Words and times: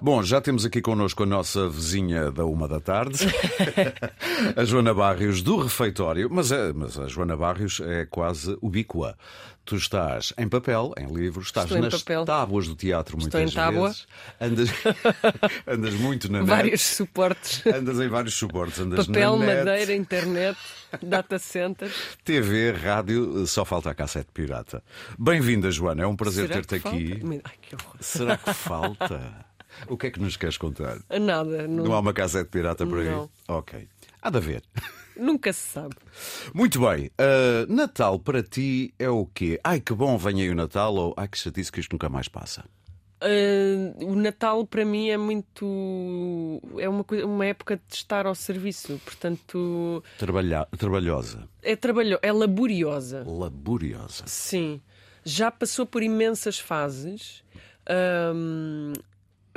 Bom, 0.00 0.22
já 0.22 0.40
temos 0.40 0.64
aqui 0.64 0.80
connosco 0.80 1.22
a 1.22 1.26
nossa 1.26 1.68
vizinha 1.68 2.30
da 2.30 2.44
uma 2.44 2.68
da 2.68 2.80
tarde, 2.80 3.18
a 4.56 4.64
Joana 4.64 4.92
Barrios 4.92 5.42
do 5.42 5.56
Refeitório, 5.62 6.28
mas, 6.30 6.52
é, 6.52 6.72
mas 6.72 6.98
a 6.98 7.06
Joana 7.08 7.36
Barrios 7.36 7.80
é 7.80 8.04
quase 8.04 8.56
ubíqua. 8.60 9.16
Tu 9.64 9.76
estás 9.76 10.32
em 10.38 10.48
papel, 10.48 10.92
em 10.98 11.06
livros, 11.12 11.46
estás 11.46 11.66
Estou 11.66 11.78
em 11.78 11.82
nas 11.82 12.02
tábuas 12.26 12.66
do 12.66 12.74
teatro 12.74 13.18
Estou 13.18 13.38
muitas 13.40 13.52
em 13.52 13.54
tábua. 13.54 13.88
vezes. 13.88 14.06
Andas, 14.40 14.70
andas 15.66 15.94
muito 15.94 16.32
na 16.32 16.38
net. 16.40 16.48
Vários 16.48 16.80
suportes. 16.80 17.66
Andas 17.66 18.00
em 18.00 18.08
vários 18.08 18.34
suportes, 18.34 18.80
andas 18.80 19.06
Papel, 19.06 19.36
na 19.36 19.46
net, 19.46 19.58
madeira, 19.58 19.94
internet, 19.94 20.58
data 21.02 21.38
center. 21.38 21.90
TV, 22.24 22.72
rádio, 22.72 23.46
só 23.46 23.64
falta 23.64 23.90
a 23.90 23.94
cassete 23.94 24.30
pirata. 24.32 24.82
Bem-vinda, 25.18 25.70
Joana, 25.70 26.02
é 26.02 26.06
um 26.06 26.16
prazer 26.16 26.48
ter-te 26.48 26.76
aqui. 26.76 27.20
falta? 27.20 27.40
Ai, 27.44 27.54
que 27.60 27.74
horror. 27.76 27.96
Será 28.00 28.36
que 28.38 28.52
falta? 28.54 29.49
O 29.88 29.96
que 29.96 30.06
é 30.06 30.10
que 30.10 30.20
nos 30.20 30.36
queres 30.36 30.56
contar? 30.58 30.98
Nada, 31.20 31.66
nu- 31.68 31.84
Não 31.84 31.92
há 31.94 32.00
uma 32.00 32.12
cassete 32.12 32.50
pirata 32.50 32.86
por 32.86 32.98
aí? 32.98 33.08
Não. 33.08 33.30
Ok. 33.48 33.88
Há 34.22 34.30
de 34.30 34.36
haver. 34.36 34.62
nunca 35.16 35.52
se 35.52 35.60
sabe. 35.68 35.94
Muito 36.54 36.80
bem. 36.80 37.10
ah, 37.18 37.66
Natal 37.68 38.18
para 38.18 38.42
ti 38.42 38.94
é 38.98 39.08
o 39.08 39.26
quê? 39.26 39.58
Ai 39.64 39.80
que 39.80 39.92
bom, 39.94 40.16
vem 40.18 40.42
aí 40.42 40.50
o 40.50 40.54
Natal 40.54 40.94
ou 40.94 41.14
ai 41.16 41.26
que 41.28 41.38
chatice 41.38 41.70
que 41.72 41.80
isto 41.80 41.92
nunca 41.92 42.08
mais 42.08 42.28
passa. 42.28 42.64
Ah, 43.22 43.26
o 44.04 44.14
Natal 44.14 44.66
para 44.66 44.84
mim 44.84 45.08
é 45.10 45.16
muito. 45.16 46.60
É 46.78 46.88
uma, 46.88 47.04
coisa, 47.04 47.26
uma 47.26 47.44
época 47.46 47.76
de 47.76 47.94
estar 47.94 48.26
ao 48.26 48.34
serviço. 48.34 49.00
Portanto, 49.04 50.02
Trabalha... 50.18 50.66
Trabalhosa, 50.78 51.48
é 51.62 51.76
trabalho, 51.76 52.18
é 52.22 52.32
laboriosa. 52.32 53.24
laboriosa. 53.26 54.24
Sim. 54.26 54.80
Já 55.24 55.50
passou 55.50 55.84
por 55.84 56.02
imensas 56.02 56.58
fases. 56.58 57.42
ahm, 57.86 58.92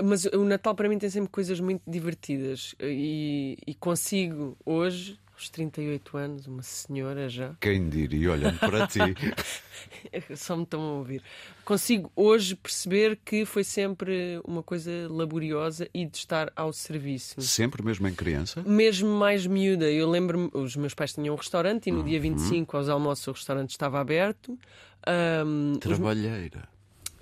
mas 0.02 0.26
o 0.26 0.44
Natal 0.44 0.74
para 0.76 0.88
mim 0.90 0.98
tem 0.98 1.10
sempre 1.10 1.30
coisas 1.30 1.60
muito 1.60 1.82
divertidas. 1.88 2.76
E, 2.80 3.58
e 3.68 3.74
consigo 3.76 4.58
hoje, 4.66 5.20
aos 5.34 5.50
38 5.50 6.18
anos, 6.18 6.48
uma 6.48 6.62
senhora 6.64 7.28
já. 7.30 7.56
Quem 7.60 7.90
diria, 7.90 8.32
olhando 8.32 8.58
para 8.60 8.88
ti. 8.88 9.00
Só 10.36 10.56
me 10.56 10.64
estão 10.64 10.82
a 10.82 10.92
ouvir. 10.94 11.22
Consigo 11.66 12.12
hoje 12.16 12.56
perceber 12.56 13.20
que 13.24 13.46
foi 13.46 13.64
sempre 13.64 14.40
uma 14.46 14.62
coisa 14.64 14.92
laboriosa 15.10 15.88
e 15.94 16.06
de 16.06 16.18
estar 16.18 16.52
ao 16.56 16.72
serviço. 16.74 17.42
Sempre 17.42 17.84
mesmo 17.84 18.08
em 18.08 18.14
criança? 18.14 18.62
Mesmo 18.64 19.10
mais 19.10 19.46
miúda, 19.48 19.90
eu 19.92 20.10
lembro-me, 20.10 20.50
os 20.54 20.76
meus 20.76 20.94
pais 20.94 21.14
tinham 21.14 21.34
um 21.34 21.38
restaurante 21.38 21.88
e 21.88 21.92
no 21.92 22.00
Uhum. 22.00 22.06
dia 22.06 22.20
25, 22.20 22.78
aos 22.78 22.90
almoços, 22.90 23.28
o 23.28 23.32
restaurante 23.32 23.72
estava 23.72 24.00
aberto. 24.00 24.58
Os- 25.74 25.80
Trabalheira. 25.80 26.68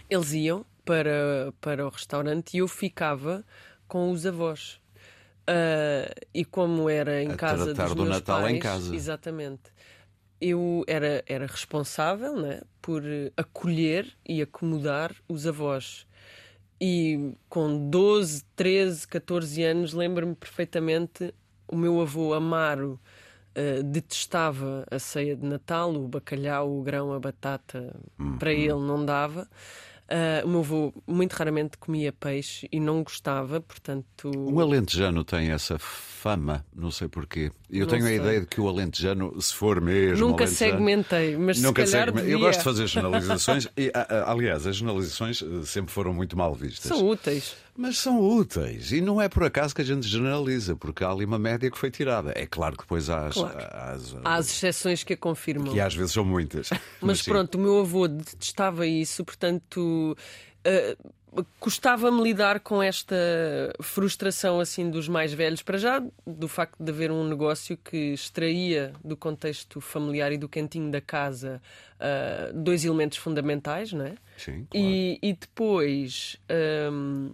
eles 0.09 0.33
iam 0.33 0.65
para, 0.85 1.53
para 1.59 1.85
o 1.85 1.89
restaurante 1.89 2.55
e 2.55 2.59
eu 2.59 2.67
ficava 2.67 3.43
com 3.87 4.11
os 4.11 4.25
avós. 4.25 4.79
Ah, 5.47 6.09
e 6.33 6.45
como 6.45 6.89
era 6.89 7.21
em 7.21 7.31
A 7.31 7.35
casa 7.35 7.65
tratar 7.73 7.85
dos 7.87 7.95
do 7.95 8.03
meus 8.03 8.15
Natal 8.17 8.41
pais, 8.41 8.55
em 8.55 8.59
casa. 8.59 8.95
exatamente. 8.95 9.63
Eu 10.39 10.83
era, 10.87 11.23
era 11.27 11.45
responsável 11.45 12.35
né, 12.35 12.61
por 12.81 13.03
acolher 13.37 14.07
e 14.27 14.41
acomodar 14.41 15.13
os 15.27 15.45
avós. 15.45 16.07
E 16.79 17.33
com 17.47 17.89
12, 17.89 18.43
13, 18.55 19.07
14 19.07 19.63
anos, 19.63 19.93
lembro-me 19.93 20.33
perfeitamente 20.33 21.33
o 21.67 21.75
meu 21.77 22.01
avô 22.01 22.33
Amaro 22.33 22.99
eh, 23.53 23.83
detestava 23.83 24.83
a 24.89 24.97
ceia 24.97 25.35
de 25.35 25.45
Natal, 25.45 25.93
o 25.93 26.07
bacalhau, 26.07 26.79
o 26.79 26.81
grão, 26.81 27.13
a 27.13 27.19
batata, 27.19 27.95
para 28.39 28.51
ele 28.51 28.73
não 28.73 29.05
dava. 29.05 29.47
Ah, 30.13 30.43
o 30.43 30.49
meu 30.49 30.59
avô 30.59 30.93
muito 31.07 31.31
raramente 31.31 31.77
comia 31.77 32.11
peixe 32.11 32.67
e 32.69 32.81
não 32.81 33.01
gostava, 33.01 33.61
portanto. 33.61 34.29
O 34.35 34.59
alentejano 34.59 35.23
tem 35.23 35.51
essa 35.51 35.79
fama, 36.21 36.63
não 36.75 36.91
sei 36.91 37.07
porquê. 37.07 37.51
Eu 37.67 37.81
Não 37.81 37.87
tenho 37.87 38.03
a 38.03 38.07
sei. 38.07 38.17
ideia 38.17 38.41
de 38.41 38.45
que 38.45 38.61
o 38.61 38.69
alentejano, 38.69 39.41
se 39.41 39.55
for 39.55 39.81
mesmo. 39.81 40.27
Nunca 40.27 40.45
segmentei, 40.45 41.35
mas 41.35 41.59
Nunca 41.59 41.83
se 41.85 41.93
calhar 41.93 42.11
devia. 42.11 42.31
Eu 42.33 42.39
gosto 42.39 42.59
de 42.59 42.63
fazer 42.63 42.85
generalizações 42.87 43.67
e, 43.75 43.91
a- 43.93 44.01
a- 44.07 44.31
aliás, 44.31 44.67
as 44.67 44.75
generalizações 44.75 45.41
eh, 45.41 45.65
sempre 45.65 45.91
foram 45.91 46.13
muito 46.13 46.37
mal 46.37 46.53
vistas. 46.53 46.87
São 46.95 47.07
úteis. 47.07 47.55
Mas 47.75 47.97
são 47.97 48.19
úteis 48.19 48.91
e 48.91 49.01
não 49.01 49.19
é 49.19 49.27
por 49.27 49.43
acaso 49.45 49.73
que 49.73 49.81
a 49.81 49.85
gente 49.85 50.07
generaliza, 50.07 50.75
porque 50.75 51.03
há 51.03 51.09
ali 51.09 51.25
uma 51.25 51.39
média 51.39 51.71
que 51.71 51.77
foi 51.77 51.89
tirada. 51.89 52.33
É 52.35 52.45
claro 52.45 52.75
que 52.77 52.83
depois 52.83 53.09
há 53.09 53.27
as. 53.27 53.33
Claro. 53.33 53.57
as- 53.57 54.15
Há 54.23 54.33
as 54.35 54.47
exceções 54.49 55.03
que 55.03 55.13
a 55.13 55.17
confirmam. 55.17 55.73
que 55.73 55.79
às 55.79 55.95
vezes 55.95 56.11
são 56.11 56.23
muitas. 56.23 56.69
Mas 57.01 57.19
sim. 57.19 57.31
pronto, 57.31 57.55
o 57.55 57.59
meu 57.59 57.79
avô 57.79 58.07
detestava 58.07 58.85
isso, 58.85 59.25
portanto. 59.25 60.15
eh, 60.63 60.95
Custava-me 61.59 62.21
lidar 62.21 62.59
com 62.59 62.83
esta 62.83 63.15
frustração 63.81 64.59
assim 64.59 64.89
dos 64.89 65.07
mais 65.07 65.33
velhos, 65.33 65.61
para 65.61 65.77
já 65.77 66.03
do 66.27 66.47
facto 66.47 66.75
de 66.83 66.91
haver 66.91 67.09
um 67.09 67.23
negócio 67.23 67.77
que 67.77 68.13
extraía 68.13 68.91
do 69.03 69.15
contexto 69.15 69.79
familiar 69.79 70.33
e 70.33 70.37
do 70.37 70.49
cantinho 70.49 70.91
da 70.91 70.99
casa 70.99 71.61
ah, 72.01 72.51
dois 72.53 72.83
elementos 72.83 73.17
fundamentais, 73.19 73.93
não 73.93 74.05
é? 74.05 74.15
Sim, 74.35 74.65
claro. 74.69 74.85
E, 74.85 75.19
e 75.21 75.33
depois 75.33 76.35
hum, 76.91 77.31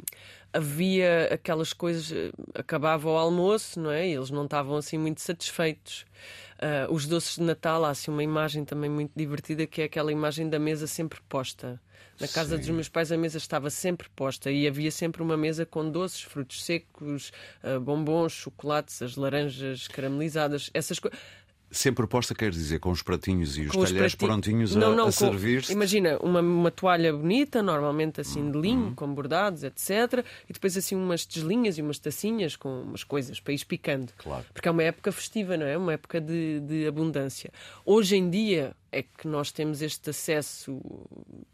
havia 0.57 1.29
aquelas 1.31 1.71
coisas, 1.73 2.11
eh, 2.11 2.31
acabava 2.55 3.09
o 3.09 3.15
almoço, 3.15 3.79
não 3.79 3.91
é? 3.91 4.07
E 4.07 4.13
eles 4.13 4.31
não 4.31 4.45
estavam 4.45 4.75
assim 4.75 4.97
muito 4.97 5.21
satisfeitos. 5.21 6.05
Ah, 6.59 6.87
os 6.89 7.05
doces 7.05 7.35
de 7.35 7.43
Natal, 7.43 7.85
há 7.85 7.91
assim 7.91 8.09
uma 8.09 8.23
imagem 8.23 8.65
também 8.65 8.89
muito 8.89 9.11
divertida 9.15 9.67
que 9.67 9.81
é 9.81 9.85
aquela 9.85 10.11
imagem 10.11 10.49
da 10.49 10.57
mesa 10.57 10.87
sempre 10.87 11.19
posta. 11.29 11.79
Na 12.19 12.27
casa 12.27 12.55
Sim. 12.55 12.61
dos 12.61 12.69
meus 12.69 12.89
pais 12.89 13.11
a 13.11 13.17
mesa 13.17 13.37
estava 13.37 13.69
sempre 13.69 14.09
posta 14.15 14.49
e 14.49 14.67
havia 14.67 14.89
sempre 14.89 15.21
uma 15.21 15.37
mesa 15.37 15.67
com 15.67 15.89
doces, 15.89 16.21
frutos 16.21 16.63
secos, 16.63 17.31
ah, 17.61 17.79
bombons, 17.79 18.33
chocolates, 18.33 19.01
as 19.03 19.15
laranjas 19.15 19.87
caramelizadas, 19.87 20.71
essas 20.73 20.97
coisas. 20.97 21.19
Sempre 21.69 22.07
posta 22.07 22.33
quer 22.33 22.49
dizer 22.49 22.79
com 22.79 22.89
os 22.91 23.01
pratinhos 23.01 23.57
e 23.57 23.63
os 23.63 23.71
Com 23.73 23.79
os 23.81 23.89
talheres 23.91 24.15
prati- 24.15 24.25
prontinhos 24.31 24.73
não, 24.73 24.93
a, 24.93 24.95
não, 24.95 25.03
a 25.03 25.05
com- 25.07 25.11
servir-se. 25.11 25.73
Imagina, 25.73 26.17
uma, 26.21 26.39
uma 26.39 26.71
toalha 26.71 27.11
bonita, 27.11 27.61
normalmente 27.61 28.21
assim 28.21 28.49
de 28.49 28.55
Uhum. 28.57 28.63
linho, 28.63 28.93
com 28.95 29.13
bordados, 29.13 29.63
etc. 29.63 30.23
E 30.49 30.53
depois 30.53 30.77
assim 30.77 30.95
umas 30.95 31.25
teslinhas 31.25 31.77
e 31.77 31.81
umas 31.81 31.99
tacinhas 31.99 32.55
com 32.55 32.83
umas 32.83 33.03
coisas 33.03 33.41
para 33.41 33.53
ir 33.53 33.65
picando. 33.65 34.13
Claro. 34.17 34.45
Porque 34.53 34.67
é 34.67 34.71
uma 34.71 34.83
época 34.83 35.11
festiva, 35.11 35.57
não 35.57 35.65
é? 35.65 35.77
Uma 35.77 35.93
época 35.93 36.21
de, 36.21 36.61
de 36.61 36.87
abundância. 36.87 37.51
Hoje 37.85 38.15
em 38.15 38.29
dia 38.29 38.73
é 38.89 39.03
que 39.03 39.27
nós 39.27 39.51
temos 39.51 39.81
este 39.81 40.09
acesso 40.11 40.81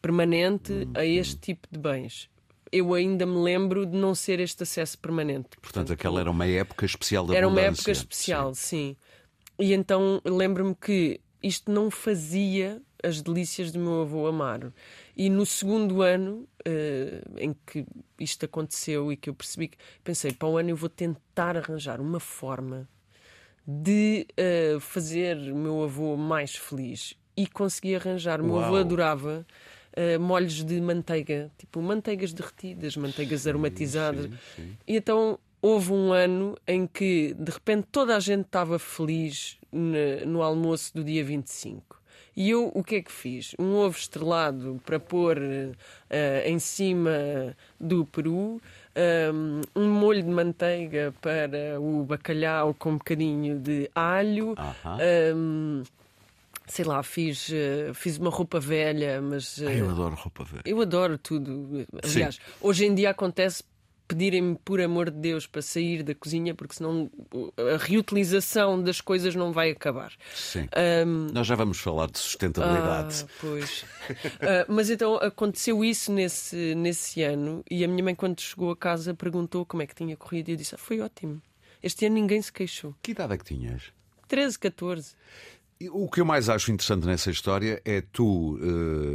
permanente 0.02 0.72
Uhum. 0.72 0.92
a 0.96 1.06
este 1.06 1.38
tipo 1.38 1.68
de 1.72 1.80
bens. 1.80 2.30
Eu 2.72 2.94
ainda 2.94 3.26
me 3.26 3.38
lembro 3.38 3.86
de 3.86 3.96
não 3.96 4.16
ser 4.16 4.40
este 4.40 4.64
acesso 4.64 4.98
permanente. 4.98 5.50
Portanto, 5.62 5.94
aquela 5.94 6.20
era 6.20 6.30
uma 6.32 6.48
época 6.48 6.86
especial 6.86 7.26
da 7.26 7.36
Era 7.36 7.48
uma 7.48 7.62
época 7.62 7.92
especial, 7.92 8.54
sim. 8.56 8.96
E 9.60 9.74
então 9.74 10.22
lembro-me 10.26 10.76
que 10.76 11.20
isto 11.42 11.72
não 11.72 11.92
fazia 11.92 12.82
as 13.04 13.22
delícias 13.22 13.72
do 13.72 13.80
meu 13.80 14.02
avô 14.02 14.26
Amaro. 14.28 14.74
E 15.16 15.30
no 15.30 15.46
segundo 15.46 16.02
ano 16.02 16.48
eh, 16.66 17.22
em 17.38 17.54
que 17.66 17.86
isto 18.18 18.46
aconteceu 18.46 19.12
e 19.12 19.18
que 19.18 19.30
eu 19.30 19.34
percebi 19.34 19.68
que 19.68 19.78
pensei, 20.04 20.32
para 20.32 20.48
o 20.48 20.58
ano 20.58 20.70
eu 20.70 20.76
vou 20.76 20.90
tentar 20.90 21.58
arranjar 21.58 22.00
uma 22.00 22.20
forma 22.20 22.88
de 23.68 24.26
eh, 24.38 24.78
fazer 24.80 25.38
o 25.52 25.56
meu 25.56 25.84
avô 25.84 26.16
mais 26.16 26.56
feliz. 26.56 27.14
E 27.36 27.46
consegui 27.46 27.96
arranjar. 27.96 28.40
O 28.40 28.46
meu 28.46 28.60
avô 28.60 28.76
adorava 28.78 29.46
eh, 29.94 30.18
molhos 30.18 30.64
de 30.64 30.80
manteiga, 30.80 31.52
tipo 31.58 31.82
manteigas 31.82 32.32
derretidas, 32.32 32.96
manteigas 32.96 33.46
aromatizadas. 33.46 34.26
sim, 34.26 34.38
sim. 34.56 34.78
E 34.88 34.96
então 34.96 35.38
houve 35.64 35.92
um 35.94 36.12
ano 36.12 36.56
em 36.68 36.86
que 36.86 37.34
de 37.40 37.52
repente 37.52 37.88
toda 37.92 38.16
a 38.16 38.20
gente 38.20 38.42
estava 38.46 38.78
feliz 38.78 39.58
ne- 39.72 40.26
no 40.26 40.44
almoço 40.44 40.94
do 40.94 41.04
dia 41.04 41.24
25. 41.24 42.00
E 42.36 42.50
eu 42.50 42.72
o 42.74 42.84
que 42.84 42.96
é 42.96 43.02
que 43.02 43.12
fiz? 43.12 43.56
Um 43.60 43.76
ovo 43.76 43.96
estrelado 43.98 44.82
para 44.86 45.00
pôr 45.00 45.38
eh, 46.10 46.44
em 46.50 46.58
cima 46.60 47.56
do 47.80 48.06
peru, 48.06 48.60
um, 49.36 49.62
um 49.76 49.90
molho 49.92 50.22
de 50.24 50.30
manteiga 50.30 51.14
para 51.22 51.80
o 51.80 52.04
bacalhau 52.04 52.74
com 52.74 52.92
um 52.92 52.98
bocadinho 52.98 53.60
de 53.60 53.90
alho. 53.96 54.56
Aham. 54.58 54.98
um, 55.36 55.84
sei 56.66 56.86
lá, 56.86 57.04
fiz, 57.04 57.50
eh, 57.54 57.92
fiz 57.94 58.18
uma 58.18 58.30
roupa 58.32 58.60
velha, 58.60 59.22
mas. 59.22 59.62
eh, 59.62 59.68
Ai, 59.68 59.82
eu 59.82 59.90
adoro 59.92 60.16
roupa 60.16 60.44
velha. 60.44 60.64
eu 60.66 60.82
adoro 60.82 61.18
tudo. 61.20 61.86
Aliás, 62.04 62.40
hoje 62.60 62.86
em 62.86 62.96
dia 62.96 63.12
acontece 63.12 63.64
pedirem-me, 64.08 64.56
por 64.64 64.80
amor 64.82 65.10
de 65.10 65.18
Deus, 65.20 65.48
para 65.48 65.62
sair 65.62 66.04
da 66.04 66.14
cozinha, 66.14 66.54
porque 66.54 66.76
senão 66.76 67.10
a 67.74 67.78
reutilização 67.78 68.82
das 68.82 69.02
coisas 69.02 69.36
não 69.36 69.52
vai 69.52 69.72
acabar. 69.72 70.14
Sim. 70.36 70.68
Ahm, 70.76 71.32
Nós 71.34 71.48
já 71.48 71.56
vamos 71.56 71.80
falar 71.80 72.08
de 72.12 72.20
sustentabilidade. 72.20 73.26
ah, 73.26 73.32
pois. 73.40 73.86
Ah, 74.42 74.66
mas 74.68 74.90
então 74.90 75.16
aconteceu 75.16 75.84
isso 75.84 76.12
nesse, 76.12 76.76
nesse 76.76 77.22
ano 77.24 77.64
e 77.72 77.84
a 77.86 77.88
minha 77.88 78.04
mãe, 78.04 78.14
quando 78.16 78.40
chegou 78.42 78.70
a 78.72 78.76
casa, 78.76 79.14
perguntou 79.14 79.66
como 79.66 79.82
é 79.82 79.88
que 79.88 79.96
tinha 79.96 80.16
corrido 80.18 80.50
e 80.50 80.52
eu 80.52 80.58
disse: 80.58 80.76
ah, 80.76 80.78
Foi 80.78 81.00
ótimo. 81.00 81.42
Este 81.82 82.06
ano 82.06 82.16
ninguém 82.16 82.42
se 82.42 82.52
queixou. 82.52 82.94
Que 83.02 83.12
idade 83.12 83.34
é 83.34 83.38
que 83.38 83.46
tinhas? 83.46 83.84
13, 84.28 84.60
14. 84.60 85.16
O 85.92 86.10
que 86.10 86.22
eu 86.22 86.26
mais 86.26 86.50
acho 86.50 86.72
interessante 86.72 87.06
nessa 87.06 87.32
história 87.32 87.82
é 87.84 88.02
tu, 88.02 88.56
uh, 88.56 88.60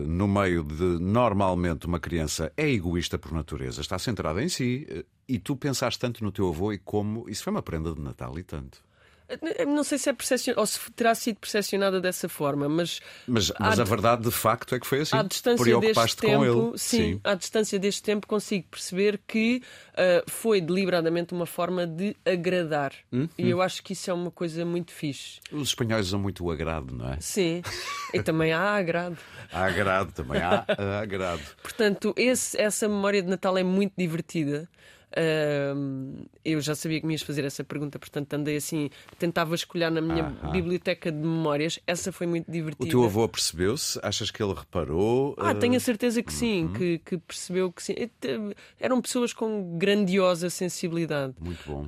no 0.06 0.26
meio 0.26 0.64
de 0.64 0.98
normalmente 1.00 1.86
uma 1.86 2.00
criança 2.00 2.52
é 2.56 2.68
egoísta 2.68 3.18
por 3.18 3.32
natureza, 3.32 3.80
está 3.80 3.98
centrada 3.98 4.42
em 4.42 4.48
si, 4.48 4.86
uh, 4.90 5.04
e 5.28 5.38
tu 5.38 5.56
pensaste 5.56 5.98
tanto 5.98 6.24
no 6.24 6.32
teu 6.32 6.48
avô 6.48 6.72
e 6.72 6.78
como. 6.78 7.28
Isso 7.28 7.44
foi 7.44 7.50
uma 7.50 7.62
prenda 7.62 7.92
de 7.92 8.00
Natal 8.00 8.38
e 8.38 8.42
tanto. 8.42 8.87
Não 9.66 9.84
sei 9.84 9.98
se 9.98 10.08
é 10.08 10.12
percepcion... 10.12 10.54
ou 10.56 10.66
se 10.66 10.78
terá 10.92 11.14
sido 11.14 11.36
percepcionada 11.36 12.00
dessa 12.00 12.28
forma, 12.28 12.68
mas. 12.68 13.00
Mas, 13.26 13.52
mas 13.58 13.78
a 13.78 13.84
verdade 13.84 14.22
de 14.22 14.30
facto 14.30 14.74
é 14.74 14.80
que 14.80 14.86
foi 14.86 15.00
assim. 15.00 15.16
À 15.16 15.22
distância 15.22 15.78
deste 15.78 16.16
tempo. 16.16 16.72
Sim, 16.76 16.96
sim, 16.96 17.20
à 17.22 17.34
distância 17.34 17.78
deste 17.78 18.02
tempo 18.02 18.26
consigo 18.26 18.66
perceber 18.70 19.20
que 19.26 19.62
uh, 19.92 20.30
foi 20.30 20.60
deliberadamente 20.60 21.34
uma 21.34 21.46
forma 21.46 21.86
de 21.86 22.16
agradar. 22.24 22.92
Hum? 23.12 23.28
E 23.36 23.50
eu 23.50 23.60
acho 23.60 23.82
que 23.82 23.92
isso 23.92 24.10
é 24.10 24.14
uma 24.14 24.30
coisa 24.30 24.64
muito 24.64 24.92
fixe. 24.92 25.40
Os 25.52 25.68
espanhóis 25.68 26.06
usam 26.06 26.20
muito 26.20 26.44
o 26.44 26.50
agrado, 26.50 26.94
não 26.94 27.12
é? 27.12 27.18
Sim. 27.20 27.62
E 28.14 28.22
também 28.22 28.52
há 28.52 28.76
agrado. 28.76 29.18
há 29.52 29.64
agrado, 29.66 30.12
também 30.12 30.40
há 30.40 30.64
agrado. 31.02 31.42
Portanto, 31.62 32.14
esse, 32.16 32.58
essa 32.58 32.88
memória 32.88 33.22
de 33.22 33.28
Natal 33.28 33.58
é 33.58 33.62
muito 33.62 33.92
divertida. 33.96 34.68
Uh, 35.10 36.28
eu 36.44 36.60
já 36.60 36.74
sabia 36.74 37.00
que 37.00 37.06
me 37.06 37.14
ias 37.14 37.22
fazer 37.22 37.44
essa 37.44 37.64
pergunta, 37.64 37.98
portanto 37.98 38.32
andei 38.34 38.56
assim, 38.56 38.90
tentava 39.18 39.54
escolher 39.54 39.90
na 39.90 40.00
minha 40.00 40.36
ah, 40.42 40.48
biblioteca 40.48 41.10
de 41.10 41.18
memórias. 41.18 41.78
Essa 41.86 42.12
foi 42.12 42.26
muito 42.26 42.50
divertida. 42.50 42.86
O 42.86 42.90
teu 42.90 43.04
avô 43.04 43.26
percebeu-se? 43.28 43.98
Achas 44.02 44.30
que 44.30 44.42
ele 44.42 44.52
reparou? 44.52 45.34
Ah, 45.38 45.54
tenho 45.54 45.76
a 45.76 45.80
certeza 45.80 46.22
que 46.22 46.32
sim, 46.32 46.64
uhum. 46.64 46.72
que, 46.74 46.98
que, 46.98 47.18
percebeu 47.18 47.72
que 47.72 47.82
sim. 47.82 47.94
Eram 48.78 49.00
pessoas 49.00 49.32
com 49.32 49.78
grandiosa 49.78 50.50
sensibilidade. 50.50 51.34
Muito 51.40 51.62
bom. 51.66 51.86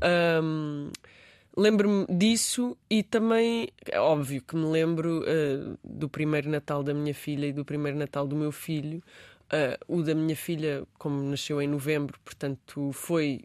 Lembro-me 1.56 2.06
disso 2.06 2.76
e 2.88 3.02
também, 3.02 3.68
é 3.90 4.00
óbvio 4.00 4.40
que 4.40 4.54
me 4.54 4.66
lembro 4.66 5.22
uh, 5.22 5.76
do 5.82 6.08
primeiro 6.08 6.48
Natal 6.48 6.82
da 6.82 6.94
minha 6.94 7.12
filha 7.12 7.46
e 7.46 7.52
do 7.52 7.64
primeiro 7.64 7.98
Natal 7.98 8.26
do 8.26 8.36
meu 8.36 8.52
filho. 8.52 9.02
Uh, 9.52 9.98
o 9.98 10.02
da 10.02 10.14
minha 10.14 10.36
filha, 10.36 10.86
como 10.98 11.22
nasceu 11.22 11.60
em 11.60 11.66
novembro, 11.66 12.18
portanto, 12.24 12.92
foi 12.92 13.42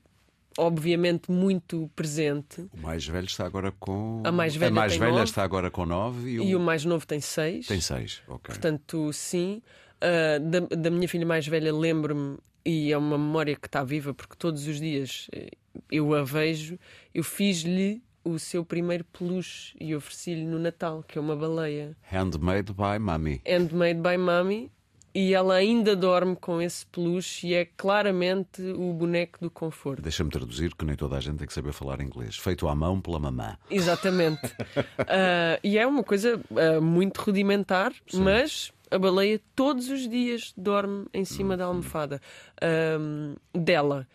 obviamente 0.57 1.31
muito 1.31 1.89
presente. 1.95 2.67
O 2.73 2.81
mais 2.81 3.05
velho 3.07 3.25
está 3.25 3.45
agora 3.45 3.71
com. 3.71 4.21
A 4.23 4.31
mais 4.31 4.55
velha, 4.55 4.71
a 4.71 4.73
mais 4.73 4.95
velha 4.95 5.11
nove, 5.11 5.23
está 5.23 5.43
agora 5.43 5.71
com 5.71 5.85
9 5.85 6.29
e 6.29 6.39
o... 6.39 6.43
e 6.43 6.55
o 6.55 6.59
mais 6.59 6.85
novo 6.85 7.05
tem 7.05 7.19
6. 7.19 7.67
Tem 7.67 7.81
6, 7.81 8.23
ok. 8.27 8.53
Portanto, 8.53 9.11
sim. 9.13 9.61
Uh, 9.95 10.39
da, 10.39 10.59
da 10.75 10.91
minha 10.91 11.07
filha 11.07 11.25
mais 11.25 11.47
velha 11.47 11.73
lembro-me, 11.73 12.37
e 12.65 12.91
é 12.91 12.97
uma 12.97 13.17
memória 13.17 13.55
que 13.55 13.67
está 13.67 13.83
viva, 13.83 14.13
porque 14.13 14.35
todos 14.35 14.67
os 14.67 14.79
dias 14.79 15.27
eh, 15.31 15.51
eu 15.91 16.13
a 16.13 16.23
vejo, 16.23 16.77
eu 17.13 17.23
fiz-lhe 17.23 18.03
o 18.23 18.39
seu 18.39 18.65
primeiro 18.65 19.05
peluche 19.05 19.75
e 19.79 19.95
ofereci-lhe 19.95 20.43
no 20.43 20.57
Natal, 20.57 21.03
que 21.03 21.17
é 21.17 21.21
uma 21.21 21.35
baleia. 21.35 21.95
Handmade 22.11 22.73
by 22.73 22.99
Mummy. 22.99 23.41
Handmade 23.45 24.01
by 24.01 24.17
Mummy 24.17 24.71
e 25.15 25.33
ela 25.33 25.53
ainda 25.53 25.95
dorme 25.95 26.35
com 26.35 26.61
esse 26.61 26.85
peluche 26.87 27.47
e 27.47 27.53
é 27.53 27.63
claramente 27.63 28.61
o 28.61 28.91
boneco 28.91 29.39
do 29.39 29.49
conforto. 29.49 30.01
Deixa-me 30.01 30.29
traduzir, 30.29 30.75
que 30.75 30.83
nem 30.83 30.97
toda 30.97 31.15
a 31.15 31.21
gente 31.21 31.37
tem 31.37 31.47
que 31.47 31.53
saber 31.53 31.71
falar 31.71 32.01
inglês. 32.01 32.35
Feito 32.35 32.67
à 32.67 32.75
mão 32.75 32.99
pela 32.99 33.17
mamã. 33.17 33.57
Exatamente. 33.71 34.45
uh, 34.45 35.57
e 35.63 35.77
é 35.77 35.87
uma 35.87 36.03
coisa 36.03 36.37
uh, 36.51 36.81
muito 36.81 37.21
rudimentar, 37.21 37.93
Sim. 38.07 38.23
mas 38.23 38.73
a 38.91 38.99
baleia 38.99 39.39
todos 39.55 39.89
os 39.89 40.07
dias 40.07 40.53
dorme 40.57 41.05
em 41.13 41.23
cima 41.23 41.53
hum, 41.53 41.57
da 41.57 41.63
almofada 41.63 42.21
uh, 42.61 43.57
dela. 43.57 44.05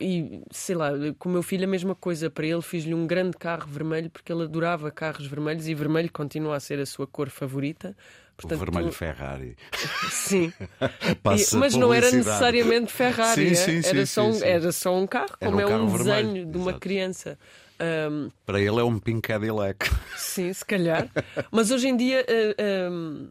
E 0.00 0.42
sei 0.50 0.74
lá, 0.74 0.90
com 1.18 1.28
o 1.28 1.32
meu 1.32 1.42
filho 1.42 1.64
a 1.64 1.66
mesma 1.66 1.94
coisa. 1.94 2.30
Para 2.30 2.46
ele 2.46 2.62
fiz-lhe 2.62 2.94
um 2.94 3.06
grande 3.06 3.36
carro 3.36 3.66
vermelho 3.68 4.10
porque 4.10 4.32
ele 4.32 4.44
adorava 4.44 4.90
carros 4.90 5.26
vermelhos 5.26 5.68
e 5.68 5.74
vermelho 5.74 6.10
continua 6.12 6.56
a 6.56 6.60
ser 6.60 6.78
a 6.78 6.86
sua 6.86 7.06
cor 7.06 7.28
favorita. 7.28 7.96
Portanto, 8.36 8.56
o 8.56 8.64
vermelho 8.64 8.92
Ferrari. 8.92 9.56
Sim. 10.10 10.52
e, 10.80 11.56
mas 11.56 11.74
não 11.74 11.92
era 11.92 12.10
necessariamente 12.10 12.90
Ferrari. 12.90 13.54
Sim, 13.54 13.72
é? 13.76 13.82
sim, 13.82 13.88
era, 13.88 14.06
só 14.06 14.30
um, 14.30 14.42
era 14.42 14.72
só 14.72 14.96
um 14.96 15.06
carro, 15.06 15.36
era 15.38 15.50
como 15.50 15.56
um 15.56 15.68
é 15.68 15.76
um 15.76 15.86
desenho 15.86 16.06
vermelho. 16.06 16.46
de 16.46 16.56
uma 16.56 16.70
Exato. 16.70 16.80
criança. 16.80 17.38
Um, 18.10 18.30
Para 18.44 18.60
ele 18.60 18.80
é 18.80 18.84
um 18.84 18.98
Pink 18.98 19.22
Cadillac. 19.28 19.90
Sim, 20.16 20.52
se 20.52 20.64
calhar. 20.64 21.08
Mas 21.50 21.70
hoje 21.70 21.88
em 21.88 21.96
dia 21.96 22.24
uh, 22.28 22.92
um, 22.92 23.28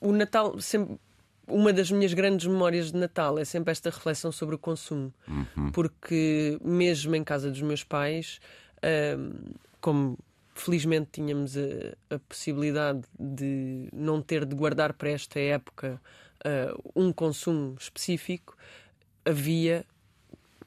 o 0.00 0.12
Natal 0.12 0.60
sempre. 0.60 0.96
Uma 1.48 1.72
das 1.72 1.90
minhas 1.90 2.12
grandes 2.12 2.46
memórias 2.46 2.92
de 2.92 2.98
Natal 2.98 3.38
é 3.38 3.44
sempre 3.44 3.72
esta 3.72 3.90
reflexão 3.90 4.30
sobre 4.30 4.54
o 4.54 4.58
consumo. 4.58 5.12
Uhum. 5.26 5.70
Porque, 5.72 6.58
mesmo 6.62 7.16
em 7.16 7.24
casa 7.24 7.50
dos 7.50 7.62
meus 7.62 7.82
pais, 7.82 8.40
como 9.80 10.18
Felizmente 10.58 11.10
tínhamos 11.12 11.56
a, 11.56 12.16
a, 12.16 12.18
possibilidade 12.18 13.02
de 13.18 13.88
não 13.92 14.20
ter 14.20 14.44
de 14.44 14.56
guardar 14.56 14.92
para 14.92 15.10
esta 15.10 15.38
época 15.38 16.02
uh, 16.44 16.90
um 16.96 17.12
consumo 17.12 17.76
específico. 17.78 18.56
Havia, 19.24 19.86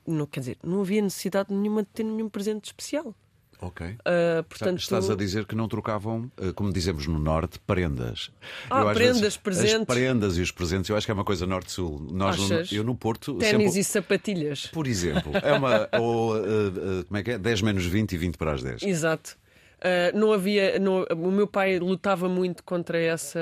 não, 0.07 0.25
quer 0.25 0.39
dizer, 0.39 0.57
não 0.63 0.79
havia 0.79 1.01
necessidade 1.01 1.53
nenhuma 1.53 1.83
de 1.83 1.89
ter 1.89 2.03
nenhum 2.03 2.29
presente 2.29 2.65
especial. 2.67 3.13
Ok. 3.61 3.85
Uh, 3.85 4.43
portanto, 4.49 4.79
Estás 4.79 5.09
a 5.09 5.15
dizer 5.15 5.45
que 5.45 5.55
não 5.55 5.67
trocavam, 5.67 6.31
uh, 6.39 6.51
como 6.55 6.73
dizemos 6.73 7.05
no 7.05 7.19
Norte, 7.19 7.59
prendas. 7.59 8.31
Ah, 8.67 8.81
eu, 8.81 8.93
prendas, 8.93 9.19
vezes, 9.19 9.37
presentes. 9.37 9.81
As 9.81 9.85
prendas 9.85 10.37
e 10.37 10.41
os 10.41 10.51
presentes, 10.51 10.89
eu 10.89 10.97
acho 10.97 11.05
que 11.05 11.11
é 11.11 11.13
uma 11.13 11.23
coisa 11.23 11.45
Norte-Sul. 11.45 12.07
Nós, 12.11 12.37
no, 12.37 12.75
eu 12.75 12.83
no 12.83 12.95
Porto. 12.95 13.35
Ténis 13.35 13.73
sempre... 13.73 13.79
e 13.79 13.83
sapatilhas. 13.83 14.65
Por 14.65 14.87
exemplo. 14.87 15.31
É 15.43 15.53
uma. 15.53 15.87
ou, 16.01 16.35
uh, 16.37 17.05
como 17.07 17.17
é 17.17 17.23
que 17.23 17.31
é? 17.31 17.37
10 17.37 17.61
menos 17.61 17.85
20 17.85 18.11
e 18.13 18.17
20 18.17 18.37
para 18.37 18.53
as 18.53 18.63
10. 18.63 18.81
Exato. 18.81 19.37
Uh, 19.77 20.17
não 20.17 20.33
havia. 20.33 20.79
Não, 20.79 21.03
o 21.03 21.31
meu 21.31 21.45
pai 21.45 21.77
lutava 21.77 22.27
muito 22.27 22.63
contra 22.63 22.99
essa. 22.99 23.39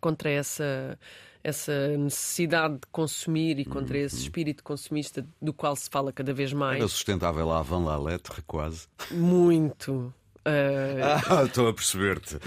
contra 0.00 0.30
essa. 0.30 0.98
Essa 1.44 1.94
necessidade 1.98 2.74
de 2.76 2.86
consumir 2.90 3.58
e 3.58 3.66
contra 3.66 3.98
esse 3.98 4.16
uhum. 4.16 4.22
espírito 4.22 4.64
consumista 4.64 5.26
do 5.40 5.52
qual 5.52 5.76
se 5.76 5.90
fala 5.90 6.10
cada 6.10 6.32
vez 6.32 6.54
mais. 6.54 6.78
Era 6.78 6.88
sustentável 6.88 7.52
a 7.52 7.60
Van 7.60 7.84
La 7.84 7.98
Lettre, 7.98 8.40
quase. 8.46 8.88
Muito. 9.10 9.92
Uh... 9.92 10.14
Ah, 11.30 11.44
estou 11.44 11.68
a 11.68 11.74
perceber-te. 11.74 12.38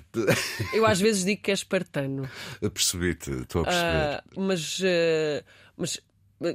Eu 0.74 0.86
às 0.86 1.00
vezes 1.00 1.24
digo 1.24 1.42
que 1.42 1.50
é 1.50 1.54
espartano. 1.54 2.28
Percebi-te, 2.60 3.30
estou 3.30 3.62
a 3.62 3.64
perceber. 3.64 4.22
Uh, 4.36 4.40
mas, 4.40 4.78
uh, 4.80 5.44
mas 5.76 6.00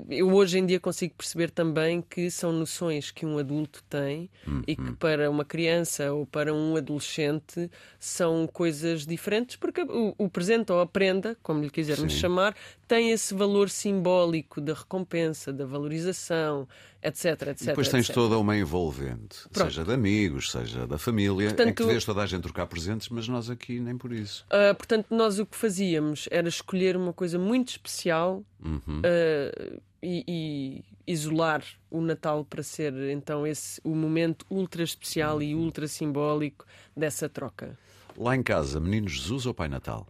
eu 0.10 0.32
hoje 0.34 0.60
em 0.60 0.66
dia 0.66 0.80
consigo 0.80 1.14
perceber 1.16 1.50
também 1.50 2.02
que 2.02 2.30
são 2.30 2.52
noções 2.52 3.12
que 3.12 3.26
um 3.26 3.38
adulto 3.38 3.84
tem 3.90 4.30
uhum. 4.46 4.62
e 4.68 4.76
que 4.76 4.82
uhum. 4.82 4.96
para 4.96 5.30
uma 5.30 5.46
criança 5.46 6.12
ou 6.14 6.26
para 6.26 6.54
um 6.54 6.76
adolescente 6.76 7.70
são 8.00 8.48
coisas 8.48 9.06
diferentes, 9.06 9.56
porque 9.56 9.82
o, 9.82 10.14
o 10.18 10.30
presente 10.30 10.72
ou 10.72 10.82
a 10.82 10.86
prenda, 10.86 11.38
como 11.42 11.62
lhe 11.62 11.70
quisermos 11.70 12.14
Sim. 12.14 12.20
chamar, 12.20 12.56
tem 12.90 13.12
esse 13.12 13.36
valor 13.36 13.70
simbólico 13.70 14.60
da 14.60 14.74
recompensa, 14.74 15.54
da 15.54 15.64
valorização, 15.64 16.68
etc, 17.04 17.26
etc. 17.50 17.62
E 17.62 17.66
depois 17.68 17.88
tens 17.88 18.06
etc. 18.10 18.16
toda 18.16 18.36
uma 18.40 18.58
envolvente, 18.58 19.48
Pronto. 19.54 19.70
seja 19.70 19.86
de 19.86 19.94
amigos, 19.94 20.52
seja 20.52 20.88
da 20.88 20.98
família, 20.98 21.50
portanto, 21.50 21.70
em 21.70 21.74
que 21.76 21.84
vês 21.84 22.04
toda 22.04 22.24
a 22.24 22.26
gente 22.26 22.42
trocar 22.42 22.66
presentes, 22.66 23.08
mas 23.10 23.28
nós 23.28 23.48
aqui 23.48 23.80
nem 23.80 23.96
por 23.96 24.12
isso. 24.12 24.44
Uh, 24.48 24.74
portanto, 24.74 25.06
nós 25.12 25.38
o 25.38 25.46
que 25.46 25.56
fazíamos 25.56 26.28
era 26.32 26.50
escolher 26.50 26.98
uma 26.98 27.14
coisa 27.14 27.38
muito 27.38 27.70
especial 27.70 28.44
uhum. 28.60 29.02
uh, 29.02 29.82
e, 30.02 30.24
e, 30.28 30.84
isolar 31.06 31.64
o 31.92 32.02
Natal 32.02 32.44
para 32.44 32.64
ser 32.64 32.92
então 33.12 33.46
esse 33.46 33.80
o 33.84 33.94
momento 33.94 34.48
ultra 34.50 34.82
especial 34.82 35.36
uhum. 35.36 35.42
e 35.44 35.54
ultra 35.54 35.88
simbólico 35.88 36.66
dessa 36.98 37.30
troca. 37.30 37.78
Lá 38.18 38.36
em 38.36 38.42
casa, 38.42 38.80
Menino 38.80 39.08
Jesus 39.08 39.46
ou 39.46 39.54
Pai 39.54 39.70
Natal? 39.70 40.08